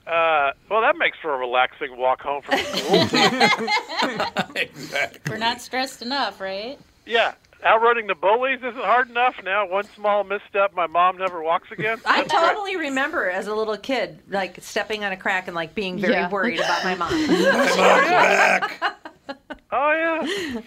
[0.06, 3.02] Uh, well, that makes for a relaxing walk home from school.
[4.56, 5.20] exactly.
[5.30, 6.76] We're not stressed enough, right?
[7.06, 9.36] yeah, outrunning the bullies isn't hard enough.
[9.44, 12.00] Now, one small misstep, my mom never walks again.
[12.06, 12.40] I That's great.
[12.48, 16.14] totally remember as a little kid, like stepping on a crack and like being very
[16.14, 16.28] Yeah.
[16.30, 17.12] worried about my mom.
[17.28, 18.98] My mom's back.
[19.74, 20.20] Oh
[20.52, 20.60] yeah.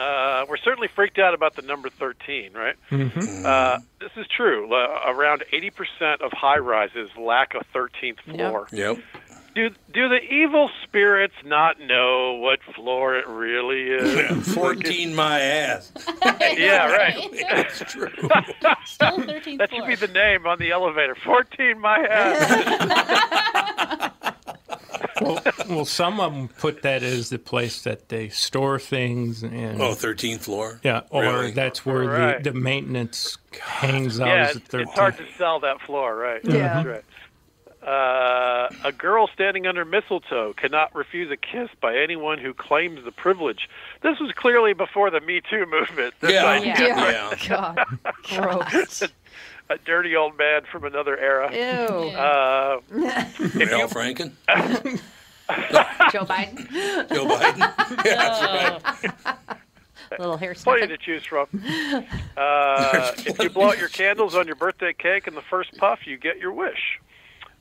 [0.00, 2.76] Uh, we're certainly freaked out about the number 13, right?
[2.90, 3.44] Mm-hmm.
[3.44, 4.72] Uh, this is true.
[4.72, 8.68] Uh, around 80% of high rises lack a 13th floor.
[8.70, 8.98] Yep.
[9.54, 14.54] Do do the evil spirits not know what floor it really is?
[14.54, 15.92] 14 my ass.
[16.56, 17.44] yeah, right.
[17.50, 18.08] That's true.
[18.22, 21.16] That should be the name on the elevator.
[21.16, 24.10] 14 my ass.
[25.20, 29.80] well, well, some of them put that as the place that they store things and
[29.82, 30.80] Oh, 13th floor?
[30.82, 31.50] yeah, or Really?
[31.50, 32.42] that's where Right.
[32.42, 34.28] the, the maintenance hangs out.
[34.28, 36.40] yeah, as it's, the it's hard to sell that floor, right?
[36.44, 36.82] Yeah.
[36.82, 37.04] That's right.
[37.82, 43.12] Uh, a girl standing under mistletoe cannot refuse a kiss by anyone who claims the
[43.12, 43.68] privilege.
[44.02, 46.12] This was clearly before the Me Too movement.
[46.20, 46.46] This Yeah.
[46.46, 47.34] idea, Yeah.
[47.48, 47.78] God,
[48.24, 49.02] gross.
[49.70, 51.50] a dirty old man from another era.
[51.52, 52.10] Ew.
[52.10, 54.32] Uh, if Al Franken?
[56.12, 56.68] Joe Biden,
[57.08, 58.04] Joe Biden?
[58.04, 60.18] Yeah, that's right.
[60.18, 61.46] little hair plenty to choose from.
[62.36, 66.06] Uh, if you blow out your candles on your birthday cake in the first puff,
[66.06, 67.00] you get your wish.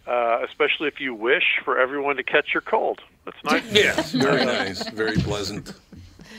[0.07, 2.99] Uh, especially if you wish for everyone to catch your cold.
[3.26, 3.63] That's nice.
[3.71, 4.88] Yes, very nice.
[4.89, 5.73] Very pleasant.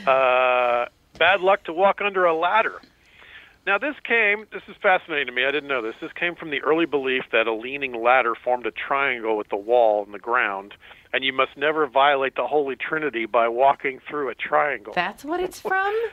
[0.07, 0.87] Uh,
[1.19, 2.81] bad luck to walk under a ladder.
[3.67, 5.45] Now, this came, this is fascinating to me.
[5.45, 5.95] I didn't know this.
[6.01, 9.57] This came from the early belief that a leaning ladder formed a triangle with the
[9.57, 10.75] wall and the ground,
[11.13, 14.95] and you must never violate the Holy Trinity by walking through a triangle.
[14.95, 15.95] That's what it's from.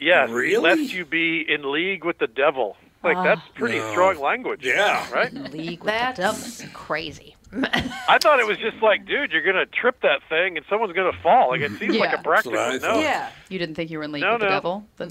[0.00, 0.56] Yes, Really?
[0.76, 2.76] lest you be in league with the devil.
[3.04, 3.90] Like, that's pretty No.
[3.92, 4.64] strong language.
[4.64, 5.08] Yeah.
[5.12, 5.32] Right?
[5.52, 7.36] League That's crazy.
[7.62, 10.92] I thought it was just like, dude, you're going to trip that thing and someone's
[10.92, 11.50] going to fall.
[11.50, 12.52] Like, it seems like a practical.
[12.58, 13.28] That's No, Yeah.
[13.48, 14.50] You didn't think you were in league No, with the no.
[14.52, 14.84] devil?
[14.96, 15.08] Then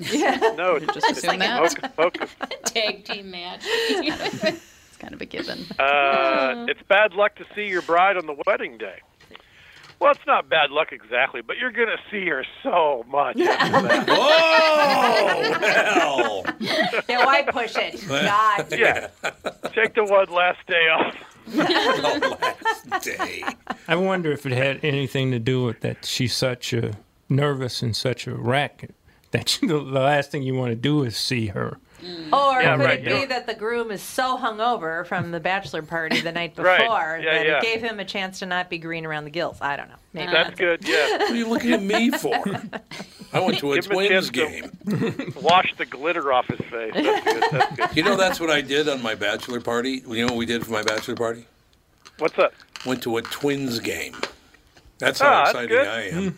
[0.58, 1.60] no, just it's assume that.
[1.60, 2.36] hocus pocus.
[2.66, 3.62] Tag team match.
[3.66, 5.60] It's kind of a given.
[5.80, 9.00] Uh, it's bad luck to see your bride on the wedding day.
[10.04, 13.40] Well, it's not bad luck exactly, but you're going to see her so much.
[13.40, 14.04] after.
[14.16, 16.44] Oh, hell.
[17.08, 18.06] Yeah, why push it?
[18.10, 18.68] God.
[18.78, 19.08] yeah.
[19.74, 21.16] Take the one last day off.
[21.46, 23.44] The last day.
[23.88, 26.98] I wonder if it had anything to do with that she's such a
[27.30, 28.90] nervous and such a wreck
[29.32, 31.78] that you, the last thing you want to do is see her.
[32.34, 35.40] Or Yeah, could right, it be don't- that the groom is so hungover from the
[35.40, 37.58] bachelor party the night before Right, yeah, that yeah.
[37.58, 39.58] it gave him a chance to not be green around the gills?
[39.62, 39.96] I don't know.
[40.14, 41.18] Maybe That's good, yeah.
[41.20, 42.36] What are you looking at me for?
[43.34, 45.34] I went to a Give him a Twins chance game.
[45.42, 46.94] Wash the glitter off his face.
[46.94, 47.44] That's good.
[47.52, 47.98] That's good.
[47.98, 50.04] You know, that's what I did on my bachelor party.
[50.08, 51.46] You know what we did for my bachelor party?
[52.20, 52.54] What's up?
[52.86, 54.14] went to a Twins game.
[55.00, 55.78] That's Ah, how that's exciting.
[55.88, 56.36] I am.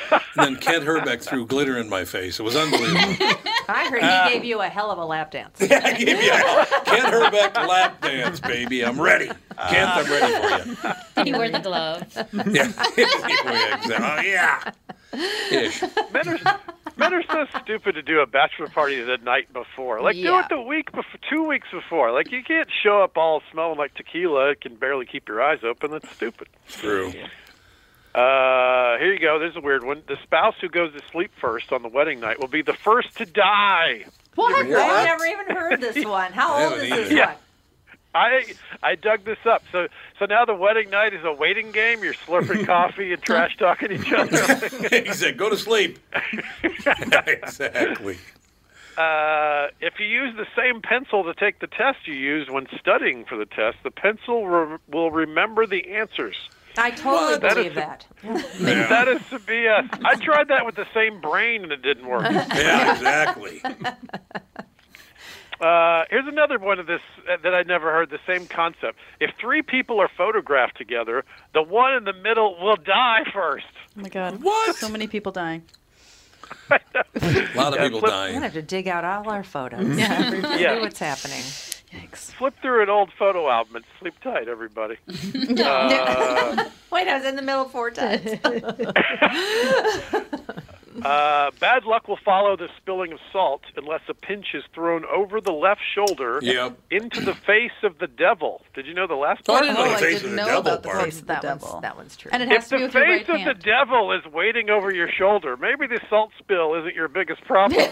[0.10, 2.38] and then Kent Hrbek threw glitter in my face.
[2.40, 3.00] It was unbelievable.
[3.68, 5.58] I heard he uh, gave you a hell of a lap dance.
[5.72, 8.84] Yeah, I gave you a Kent Hrbek lap dance, baby.
[8.84, 9.26] I'm ready.
[9.26, 10.94] Kent, I'm ready for you.
[11.16, 12.16] Did he wear the gloves?
[12.52, 12.72] Yeah.
[12.78, 14.72] oh, yeah.
[15.50, 15.82] Ish.
[16.12, 16.60] Men are,
[16.96, 20.00] men are so stupid to do a bachelor party the night before.
[20.00, 22.12] Like, do it the week before, two weeks before.
[22.12, 24.50] Like, you can't show up all smelling like tequila.
[24.50, 25.90] It can barely keep your eyes open.
[25.90, 26.48] That's stupid.
[26.68, 27.12] True.
[28.14, 29.38] Uh, here you go.
[29.38, 30.02] There's a weird one.
[30.06, 33.16] The spouse who goes to sleep first on the wedding night will be the first
[33.16, 34.04] to die.
[34.34, 34.54] What?
[34.54, 36.32] I've never even heard this one.
[36.32, 37.26] How old is this either.
[37.26, 37.34] one?
[38.14, 38.44] I
[38.82, 39.62] I dug this up.
[39.72, 42.04] So so now the wedding night is a waiting game.
[42.04, 44.68] You're slurping coffee and trash talking each other.
[45.04, 45.98] he said, "Go to sleep."
[46.62, 48.18] exactly.
[48.98, 53.24] Uh, if you use the same pencil to take the test you used when studying
[53.24, 56.36] for the test, the pencil re- will remember the answers.
[56.78, 58.06] I totally That is believe the- that.
[58.88, 59.88] That is to be a.
[60.04, 62.22] I tried that with the same brain and it didn't work.
[62.30, 63.62] Yeah, exactly.
[65.60, 67.00] Uh, here's another one of this
[67.30, 68.10] uh, that I never heard.
[68.10, 68.98] The same concept.
[69.20, 71.24] If three people are photographed together,
[71.54, 73.66] the one in the middle will die first.
[73.96, 74.42] Oh my god.
[74.42, 74.74] What?
[74.74, 75.62] So many people dying.
[76.70, 76.80] A
[77.54, 78.32] lot of Yeah, people flip- We're dying.
[78.34, 79.96] gonna have to dig out all our photos.
[79.96, 80.56] Yeah.
[80.56, 80.80] Yeah.
[80.80, 81.42] what's happening.
[82.38, 84.96] Flip through an old photo album and sleep tight, everybody.
[85.62, 88.22] Uh, Wait, I was in the middle four times.
[91.02, 95.40] Uh, bad luck will follow the spilling of salt unless a pinch is thrown over
[95.40, 96.76] the left shoulder Yep.
[96.90, 98.60] into the face of the devil.
[98.74, 99.64] Did you know the last part?
[99.64, 101.68] Oh, I didn't know about the face of the that devil.
[101.72, 102.30] one's that one's true.
[102.32, 103.50] And it If has to be the with your face right of hand.
[103.58, 107.80] the devil is waiting over your shoulder, maybe the salt spill isn't your biggest problem.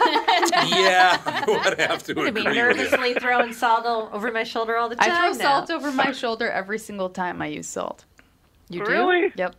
[0.66, 4.44] yeah, I would have to I'm gonna be agree with nervously throwing salt over my
[4.44, 5.10] shoulder all the time.
[5.10, 5.64] I throw now.
[5.66, 8.04] salt over my shoulder every single time I use salt.
[8.68, 8.90] You do?
[8.90, 9.32] Really?
[9.36, 9.56] Yep.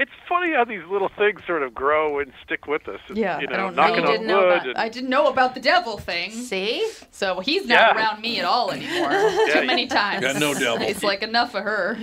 [0.00, 3.00] It's it's funny how these little things sort of grow and stick with us.
[3.08, 4.46] And, Yeah, you I know, don't knocking You on didn't know wood.
[4.52, 6.30] about, and, I didn't know about the devil thing.
[6.30, 6.88] See?
[7.10, 7.96] So he's not Yeah.
[7.96, 9.10] around me at all anymore.
[9.48, 10.22] Yeah, Too many times.
[10.22, 10.86] Got no devil.
[10.86, 11.98] It's like enough of her.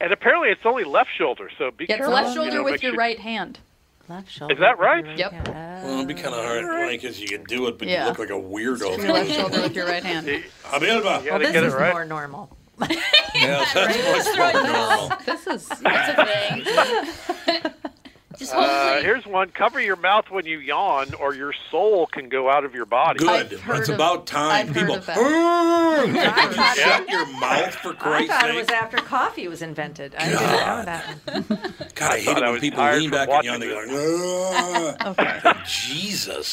[0.00, 2.12] and apparently it's only left shoulder, so be It's careful.
[2.12, 3.60] left you shoulder know, with your sure- right hand.
[4.08, 4.54] Left shoulder.
[4.54, 5.04] Is that right?
[5.16, 5.48] Yep.
[5.48, 7.00] Well, it'd be kind of hard, right?
[7.00, 8.02] Because you can do it, but Yeah.
[8.02, 8.98] you look like a weirdo.
[9.08, 10.26] Left shoulder with your right hand.
[10.26, 10.42] You
[10.72, 11.02] Abelba.
[11.04, 11.92] gotta Well, this get is it right.
[11.92, 12.56] more normal.
[13.34, 15.12] Yes, that's much more normal.
[15.26, 17.72] This is That's a thing.
[18.52, 19.50] Uh, here's one.
[19.50, 23.18] Cover your mouth when you yawn, or your soul can go out of your body.
[23.18, 23.52] Good.
[23.68, 24.50] It's of- about time.
[24.68, 25.16] I've heard People, of that.
[26.76, 28.00] You shut your mouth for Christ's sake.
[28.00, 30.14] I Christ's thought it was after coffee was invented.
[30.14, 31.44] I didn't know that one.
[31.94, 33.60] God, I hate it I when people lean back and watching yawn.
[33.60, 34.96] They go, this.
[35.00, 35.52] "Ugh." okay.
[35.66, 36.52] Jesus.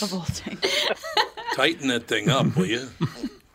[1.53, 2.89] Tighten that thing up, will you?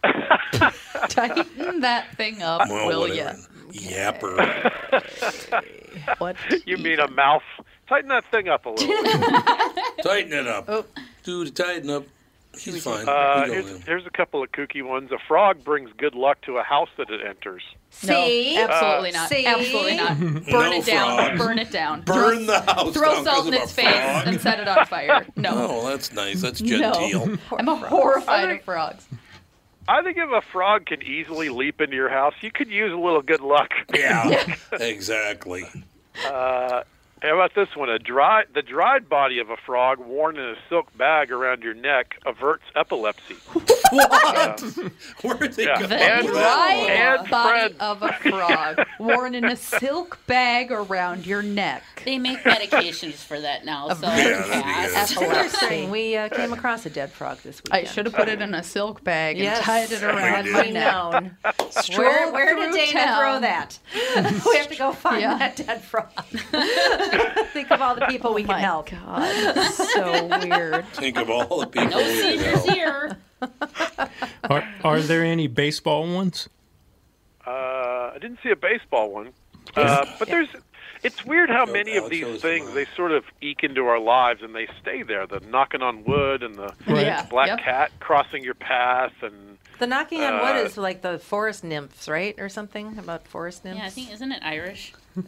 [1.09, 3.39] Tighten that thing up, Well, will whatever.
[3.73, 4.13] ya?
[4.21, 4.73] Yapper.
[6.19, 6.37] What?
[6.67, 7.43] You mean a mouth?
[7.89, 9.03] Tighten that thing up a little.
[10.03, 10.65] Tighten it up.
[10.69, 10.85] Oh.
[11.25, 12.05] Dude, tighten up.
[12.59, 13.09] He's fine.
[13.09, 15.11] Uh, here's, here's a couple of kooky ones.
[15.11, 17.63] A frog brings good luck to a house that it enters.
[17.91, 18.57] See?
[18.57, 19.29] No, absolutely not.
[19.31, 19.47] See?
[19.47, 20.19] Absolutely not.
[20.21, 21.17] Burn No it down.
[21.37, 21.39] frog.
[21.39, 22.03] Burn it down.
[22.03, 24.27] Burn throw, the house Throw down salt 'cause in its face frog.
[24.27, 25.25] and set it on fire.
[25.37, 25.51] No.
[25.55, 26.43] Oh, that's nice.
[26.43, 26.91] That's genteel.
[26.93, 27.09] No.
[27.27, 27.39] genteel.
[27.59, 29.07] I'm horrified of frogs.
[29.89, 32.97] I think if a frog can easily leap into your house, you could use a
[32.97, 33.71] little good luck.
[33.93, 35.65] Yeah, exactly.
[36.27, 36.83] Uh,
[37.23, 37.89] how about this one?
[37.89, 41.75] A dry, the dried body of a frog worn in a silk bag around your
[41.75, 43.37] neck averts epilepsy.
[43.93, 44.59] What?
[45.23, 45.79] Where'd they Yeah.
[45.83, 45.87] go?
[45.87, 47.77] The And- with dried and body Fred.
[47.79, 51.83] of a frog worn in a silk bag around your neck.
[52.07, 55.15] They make medications for that now, so Yeah, that'd be pass.
[55.15, 55.25] good.
[55.25, 55.91] Interesting.
[55.91, 57.87] We uh, came across a dead frog this weekend.
[57.87, 61.33] I should have put it in a silk bag and tied it around my neck.
[61.97, 63.19] Where, where did Dana town.
[63.21, 63.79] throw that?
[64.47, 65.37] we have to go find Yeah.
[65.37, 66.09] that dead frog.
[67.53, 68.91] Think of all the people we Oh can help.
[68.91, 70.87] God, so weird.
[70.95, 72.71] Think of all the people No we could seizures help.
[72.71, 73.17] here.
[74.51, 76.49] Are, are there any baseball ones?
[77.47, 77.51] Uh,
[78.15, 79.31] I didn't see a baseball one,
[79.77, 80.49] uh, but there's.
[81.03, 83.99] It's weird how Joe many of Gaucho's these things they sort of eke into our
[83.99, 85.27] lives and they stay there.
[85.27, 87.07] The knocking on wood and the Right.
[87.07, 87.27] Yeah.
[87.29, 87.59] black Yep.
[87.59, 89.52] cat crossing your path and
[89.83, 92.39] The knocking on wood Uh, is like the forest nymphs, right?
[92.39, 93.81] Or something about forest nymphs?
[93.81, 94.95] Yeah, I think isn't it Irish?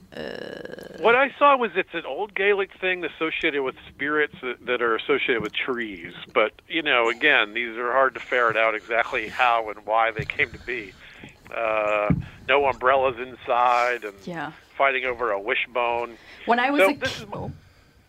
[1.00, 4.94] What I saw was it's an old Gaelic thing associated with spirits that, that are
[4.94, 6.14] associated with trees.
[6.32, 10.24] But, you know, again, these are hard to ferret out exactly how and why they
[10.24, 10.92] came to be.
[11.52, 12.10] Uh,
[12.48, 14.52] no umbrellas inside and Yeah.
[14.78, 16.16] fighting over a wishbone.
[16.46, 17.50] When I was So a this is kid, my-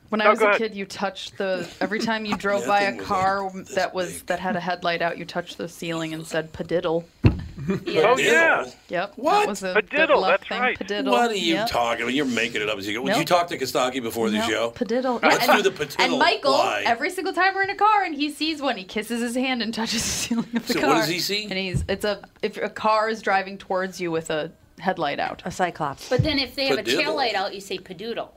[0.10, 0.58] when I No, was a ahead.
[0.60, 3.94] kid, you touched the every time you drove by thing a was car like that
[3.94, 4.26] was big.
[4.28, 5.18] that had a headlight out.
[5.18, 7.06] You touched the ceiling and said "padiddle."
[7.68, 8.70] Oh yeah.
[8.90, 9.14] Yep.
[9.16, 9.40] What?
[9.40, 10.60] That was a good Padiddle, luck that's thing.
[10.60, 10.78] right.
[10.78, 11.10] Padiddle.
[11.12, 11.68] What are you Yep.
[11.70, 12.14] talking about?
[12.14, 13.02] You're making it up as you go.
[13.02, 13.20] Would Nope.
[13.20, 14.72] you talk to Costaki before the No, show?
[14.72, 15.24] Padiddle.
[15.24, 16.00] Let's and, do the padiddle.
[16.04, 16.84] And Michael, Why?
[16.86, 19.64] every single time we're in a car and he sees one, he kisses his hand
[19.64, 20.90] and touches the ceiling of the So car.
[20.90, 21.46] what does he see?
[21.46, 25.42] And he's it's a if a car is driving towards you with a headlight out.
[25.46, 26.10] A cyclops.
[26.10, 28.30] But then if they have a tail light out, you say padoodle.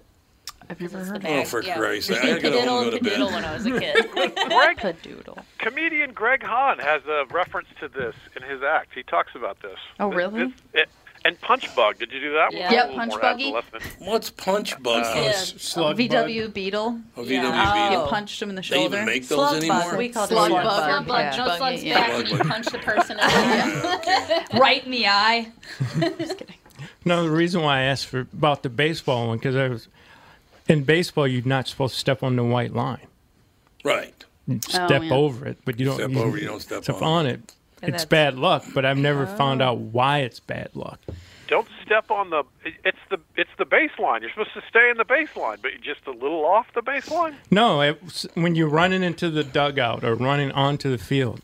[0.70, 1.46] I've never heard The of bag.
[1.46, 1.76] Oh, for yeah.
[1.76, 2.18] Christ's sake.
[2.22, 3.12] say I gotta padiddle go and to bed.
[3.18, 4.10] padoodle when I was a kid.
[4.12, 5.42] Greg, Padoodle.
[5.58, 8.90] comedian Greg Hahn has a reference to this in his act.
[8.94, 9.78] He talks about this.
[10.00, 10.44] Oh, This- really?
[10.44, 10.88] this- it-
[11.24, 11.98] and Punch Bug.
[11.98, 12.58] Did you do that one?
[12.58, 12.70] Yeah.
[12.70, 13.44] That's a little Punch more Buggy.
[13.48, 13.82] adolescent.
[13.98, 15.04] What's punch bug?
[15.16, 15.32] Yeah.
[15.32, 17.00] Slug VW Beetle.
[17.16, 17.42] Oh, Yeah.
[17.42, 18.94] VW You punched him in the They shoulder.
[18.98, 19.80] even make those Slug anymore?
[19.82, 19.98] bug.
[19.98, 20.64] We call it Slug slug bug.
[20.64, 20.84] bug.
[20.88, 21.44] Slug bug, Yeah.
[21.44, 21.94] no slugs yeah.
[22.06, 23.32] back, and you punch the person in the
[24.54, 24.58] eye.
[24.60, 25.52] right in the eye.
[26.18, 26.54] Just kidding.
[27.04, 29.88] No, the reason why I asked for about the baseball one because I was
[30.68, 31.26] in baseball.
[31.26, 33.06] You're not supposed to step on the white line.
[33.84, 34.24] Right.
[34.46, 35.14] You step oh, yeah.
[35.14, 37.54] over it, but you don't Step over, you don't step on on it.
[37.82, 39.66] And it's bad luck, but I've never found oh.
[39.66, 41.00] out why it's bad luck.
[41.46, 42.44] Don't step on the.
[42.84, 44.20] It's the it's the baseline.
[44.20, 47.34] You're supposed to stay in the baseline, but you're just a little off the baseline.
[47.50, 51.40] No, it, when you're running into the dugout or running onto the field,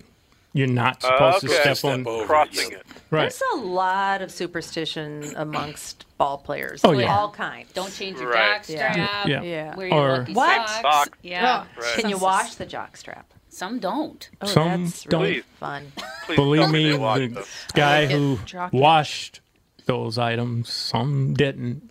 [0.54, 1.60] you're not uh, supposed to okay.
[1.60, 2.26] step, Step on.
[2.26, 2.82] Crossing it.
[3.10, 3.22] Right.
[3.22, 6.80] There's a lot of superstition amongst ball players.
[6.84, 7.14] Oh, yeah.
[7.14, 7.70] All kinds.
[7.72, 8.54] Don't change your Right.
[8.56, 9.26] jock strap.
[9.28, 9.42] Yeah.
[9.42, 9.76] Yeah.
[9.76, 10.68] Wear your Or- lucky What?
[10.68, 10.80] socks.
[10.82, 11.18] Socks.
[11.22, 11.64] Yeah.
[11.78, 11.94] Right.
[12.00, 13.32] Can you wash the jock strap?
[13.50, 14.28] Some don't.
[14.40, 15.20] Oh, Some that's don't.
[15.22, 15.44] really Please.
[15.60, 15.92] fun.
[16.26, 17.48] Please Believe me, the this.
[17.74, 18.76] guy like who Jockey.
[18.78, 19.40] washed
[19.86, 21.90] those items, some didn't.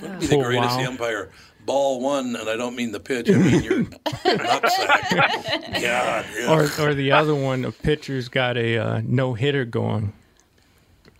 [0.00, 0.88] Wouldn't be the For a greatest while.
[0.88, 1.30] umpire.
[1.66, 3.28] Ball one, and I don't mean the pitch.
[3.28, 3.98] I mean your nutsack.
[4.26, 4.64] God.
[5.80, 6.24] Yeah.
[6.48, 10.12] Or, or the other one, a pitcher's got a uh, no hitter going.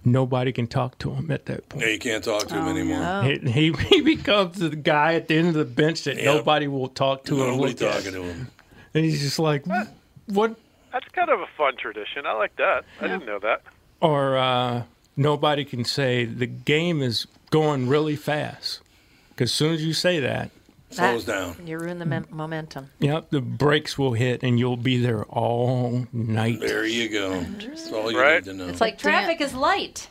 [0.05, 1.85] Nobody can talk to him at that point.
[1.85, 3.23] yeah, you can't talk Oh, to him anymore.
[3.25, 6.25] He, he, he becomes the guy at the end of the bench that Yep.
[6.25, 7.95] nobody will talk to Nobody look at.
[8.05, 8.51] talking to him.
[8.95, 9.65] And he's just like,
[10.27, 10.55] what?
[10.93, 12.25] That's kind of a fun tradition.
[12.25, 12.85] I like that.
[13.01, 13.63] I didn't know that.
[14.01, 14.85] Or uh,
[15.17, 18.81] nobody can say the game is going really fast.
[19.31, 20.51] Because as soon as you say that,
[20.91, 21.67] Slows That- down.
[21.67, 22.91] You ruin the mem- momentum.
[23.01, 26.61] yep, the brakes will hit and you'll be there all night.
[26.61, 27.41] There you go.
[27.41, 28.45] That's all you Right.
[28.45, 28.69] need to know.
[28.69, 30.09] It's like traffic is light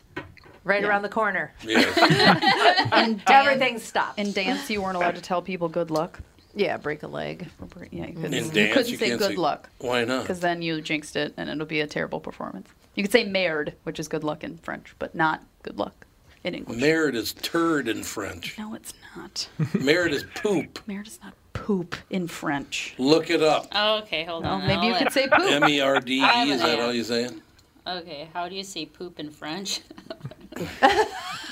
[0.66, 0.88] right Yeah.
[0.90, 1.54] around the corner.
[1.64, 1.98] Yes.
[2.92, 4.18] And Everything stops.
[4.18, 6.20] In dance, you weren't allowed to tell people good luck.
[6.58, 7.48] yeah, break a leg.
[7.62, 8.16] Or bre- Yeah, you mm.
[8.16, 10.22] couldn't, In you dance, couldn't you say can't good say- luck Why not?
[10.24, 12.70] because then you jinxed it and it'll be a terrible performance.
[12.96, 16.06] You could say merde, which is good luck in French, but not good luck
[16.46, 16.80] in English.
[16.80, 18.58] Merit is turd in French.
[18.58, 19.48] no, it's not.
[19.74, 20.80] Merit is poop.
[20.88, 22.94] Merde is not poop in French.
[22.98, 23.68] Look it up.
[23.74, 24.68] Oh, okay, hold Well, on.
[24.68, 25.50] maybe you I'll could let- say poop.
[25.52, 26.24] M E R D E.
[26.52, 27.42] Is that all you're saying?
[27.88, 29.82] Okay, how do you say poop in French?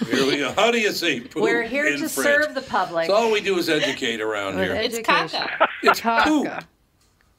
[0.09, 0.51] Here we go.
[0.53, 1.43] How do you say poop?
[1.43, 2.43] We're here in to French?
[2.45, 3.07] serve the public.
[3.07, 4.75] So all we do is educate around With here.
[4.75, 5.49] it's caca.
[5.83, 6.47] It's poop.
[6.47, 6.63] Caca.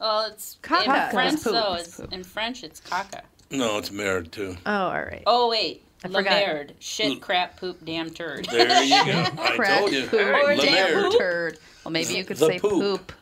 [0.00, 1.52] Well, it's Caca in French is poop.
[1.52, 1.74] though.
[1.74, 2.12] It's It's, poop.
[2.12, 3.22] in French, it's caca.
[3.50, 4.56] No, it's merit too.
[4.66, 5.22] Oh, all right.
[5.26, 6.32] Oh wait, I la forgot.
[6.46, 6.74] merde.
[6.80, 8.44] Shit, crap, poop, damn turd.
[8.50, 9.12] There you go.
[9.42, 10.06] I Crack, told you.
[10.06, 11.58] poop, La damn turd.
[11.84, 12.72] Well, maybe you could The say poop.
[12.80, 13.12] poop.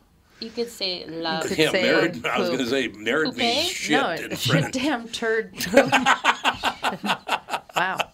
[0.41, 1.43] You could say la.
[1.43, 2.27] You could Yeah, say merit.
[2.27, 4.73] I was going to say merit Poop, means shit no, in shit, French.
[4.73, 5.55] damn turd.
[7.77, 8.12] wow.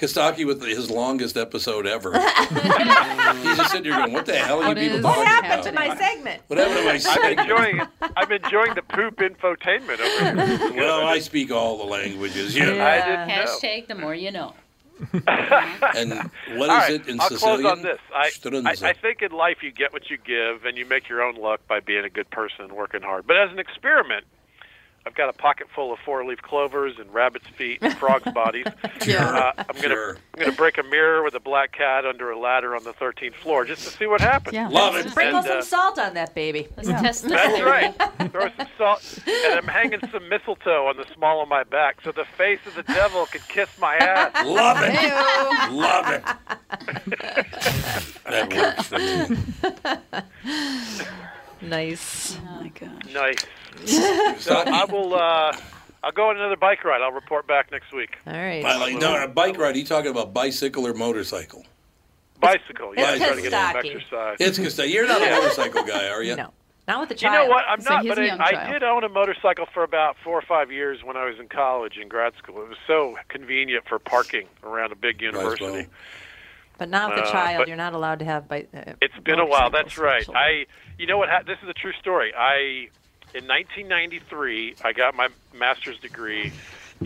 [0.00, 2.12] Costaki with his longest episode ever.
[2.18, 5.62] He's just sitting there going, "What the hell are you What people is talking happened
[5.64, 5.88] to about?
[5.88, 6.42] my segment?
[6.46, 7.38] What happened to my segment?
[7.40, 8.12] I'm segment?" enjoying it.
[8.16, 10.72] I'm enjoying the poop infotainment over here.
[10.80, 12.74] Well, I speak all the languages, you know.
[12.74, 12.86] Yeah.
[12.86, 13.44] I didn't know.
[13.44, 14.54] Hashtag the more you know.
[15.12, 17.60] And what is All right, it in I'll Sicilian?
[17.62, 17.98] close on this.
[18.14, 18.30] I,
[18.86, 21.36] I, I think in life you get what you give, and you make your own
[21.36, 23.26] luck by being a good person and working hard.
[23.26, 24.24] But as an experiment,
[25.06, 28.66] I've got a pocket full of four-leaf clovers and rabbits' feet and frogs' bodies.
[29.06, 29.28] Yeah.
[29.56, 30.16] Uh, I'm gonna Sure.
[30.34, 33.34] I'm gonna break a mirror with a black cat under a ladder on the 13th
[33.34, 34.54] floor just to see what happens.
[34.54, 34.68] Yeah.
[34.68, 35.08] Love it.
[35.10, 36.68] Sprinkle And, some uh, salt on that baby.
[36.76, 37.94] Let's test this That's right.
[38.30, 42.12] Throw some salt, and I'm hanging some mistletoe on the small of my back, so
[42.12, 44.32] the face of the devil can kiss my ass.
[44.46, 44.92] Love it.
[45.02, 45.76] Ew.
[45.76, 46.22] Love it.
[48.24, 48.98] that works for
[51.18, 51.20] me.
[51.62, 52.38] Nice.
[52.40, 53.12] Oh my gosh.
[53.12, 53.44] Nice.
[54.42, 55.14] So I will.
[55.14, 55.56] Uh,
[56.02, 57.02] I'll go on another bike ride.
[57.02, 58.16] I'll report back next week.
[58.26, 58.64] All right.
[58.64, 59.74] I like no a bike ride.
[59.74, 61.64] Are you talking about bicycle or motorcycle?
[62.40, 62.94] Bicycle.
[62.96, 64.36] Yeah, It's try to get some exercise.
[64.40, 64.92] It's Costaki.
[64.92, 66.36] You're not a motorcycle guy, are you?
[66.36, 66.52] No,
[66.88, 67.34] not with the child.
[67.34, 67.64] You know what?
[67.68, 70.38] I'm So not, but a I, young I did own a motorcycle for about four
[70.38, 72.62] or five years when I was in college and grad school.
[72.62, 75.64] It was so convenient for parking around a big university.
[75.64, 75.84] well.
[76.80, 77.58] But not with the Uh, child.
[77.58, 78.48] but- You're not allowed to have.
[78.48, 79.68] Bi- uh, It's been a while.
[79.68, 80.26] That's right.
[80.34, 80.64] I,
[80.98, 81.28] you know what?
[81.28, 82.32] Ha- this is a true story.
[82.34, 82.88] I,
[83.34, 86.52] in 1993, I got my master's degree,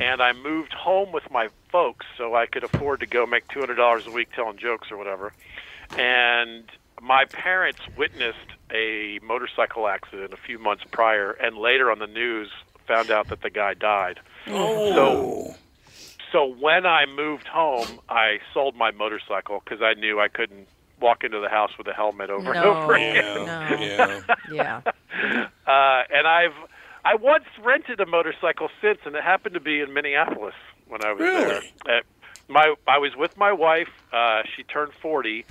[0.01, 4.07] and I moved home with my folks so I could afford to go make $200
[4.07, 5.33] a week telling jokes or whatever.
[5.99, 6.71] And
[7.03, 8.39] my parents witnessed
[8.73, 12.49] a motorcycle accident a few months prior, and later on the news
[12.87, 14.21] found out that the guy died.
[14.47, 14.95] Oh.
[14.95, 15.55] So
[16.33, 20.67] so when I moved home, I sold my motorcycle because I knew I couldn't
[21.01, 23.47] walk into the house with a helmet over and No, over again.
[23.47, 23.77] no.
[23.81, 24.21] Yeah.
[24.53, 24.81] Yeah.
[25.67, 26.53] Uh, and I've
[27.05, 30.55] I once rented a motorcycle since, and it happened to be in Minneapolis
[30.89, 31.45] when I was Really?
[31.87, 31.99] there.
[31.99, 32.01] Uh,
[32.49, 33.89] my I was with my wife.
[34.13, 35.47] Uh, she turned forty,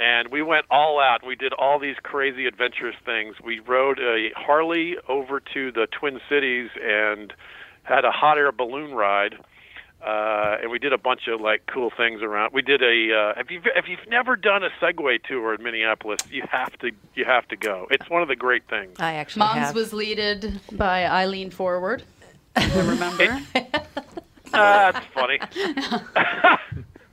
[0.00, 1.24] and we went all out.
[1.24, 3.36] We did all these crazy adventurous things.
[3.44, 7.32] We rode a Harley over to the Twin Cities and
[7.84, 9.36] had a hot air balloon ride.
[10.04, 12.52] Uh, and we did a bunch of like cool things around.
[12.52, 12.86] We did a.
[13.36, 16.90] Uh, if you've if you've never done a Segway tour in Minneapolis, you have to
[17.14, 17.86] you have to go.
[17.90, 18.96] It's one of the great things.
[18.98, 19.74] I actually Mom's have.
[19.76, 22.02] was leaded by Eileen Forward.
[22.56, 23.40] I remember.
[24.54, 25.38] Ah, that's funny.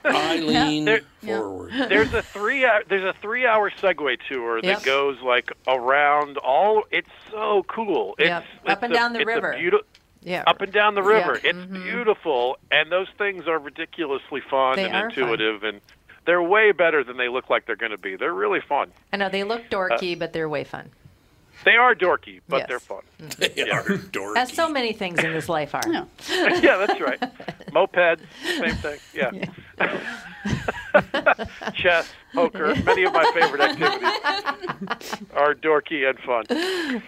[0.04, 1.72] I lean There- forward.
[1.72, 4.84] there's a three hour, there's a three hour Segway tour that Yep.
[4.84, 6.84] goes like around all.
[6.92, 8.16] It's so cool.
[8.18, 8.44] It's, Yep.
[8.64, 9.56] it's Up and a- down the it's a river.
[9.58, 9.84] beauti-
[10.24, 10.44] yeah.
[10.48, 11.40] up and down the river.
[11.44, 11.52] Yeah.
[11.52, 11.84] It's mm-hmm.
[11.84, 15.20] beautiful, and those things are ridiculously fun They and are fun.
[15.20, 15.82] intuitive, and
[16.26, 18.16] they're way better than they look like they're going to be.
[18.16, 18.92] They're really fun.
[19.12, 20.90] I know they look dorky, uh, but they're way fun.
[21.66, 22.68] They are dorky, but Yes.
[22.70, 23.02] they're fun.
[23.38, 23.80] They Yeah.
[23.80, 24.38] are dorky.
[24.38, 25.82] As so many things in this life are.
[25.88, 26.06] Yeah.
[26.30, 27.22] yeah, that's right.
[27.74, 29.00] Moped, same thing.
[29.14, 29.32] Yeah.
[31.74, 37.02] Chess, poker, many of my favorite activities are dorky and fun.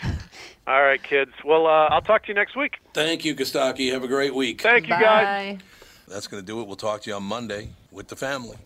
[0.68, 1.32] All right, kids.
[1.44, 2.78] Well, uh, I'll talk to you next week.
[2.94, 3.92] Thank you, Costaki.
[3.92, 4.62] Have a great week.
[4.62, 5.60] Thank you, guys.
[6.08, 6.68] That's going to do it.
[6.68, 8.58] We'll talk to you on Monday with the family.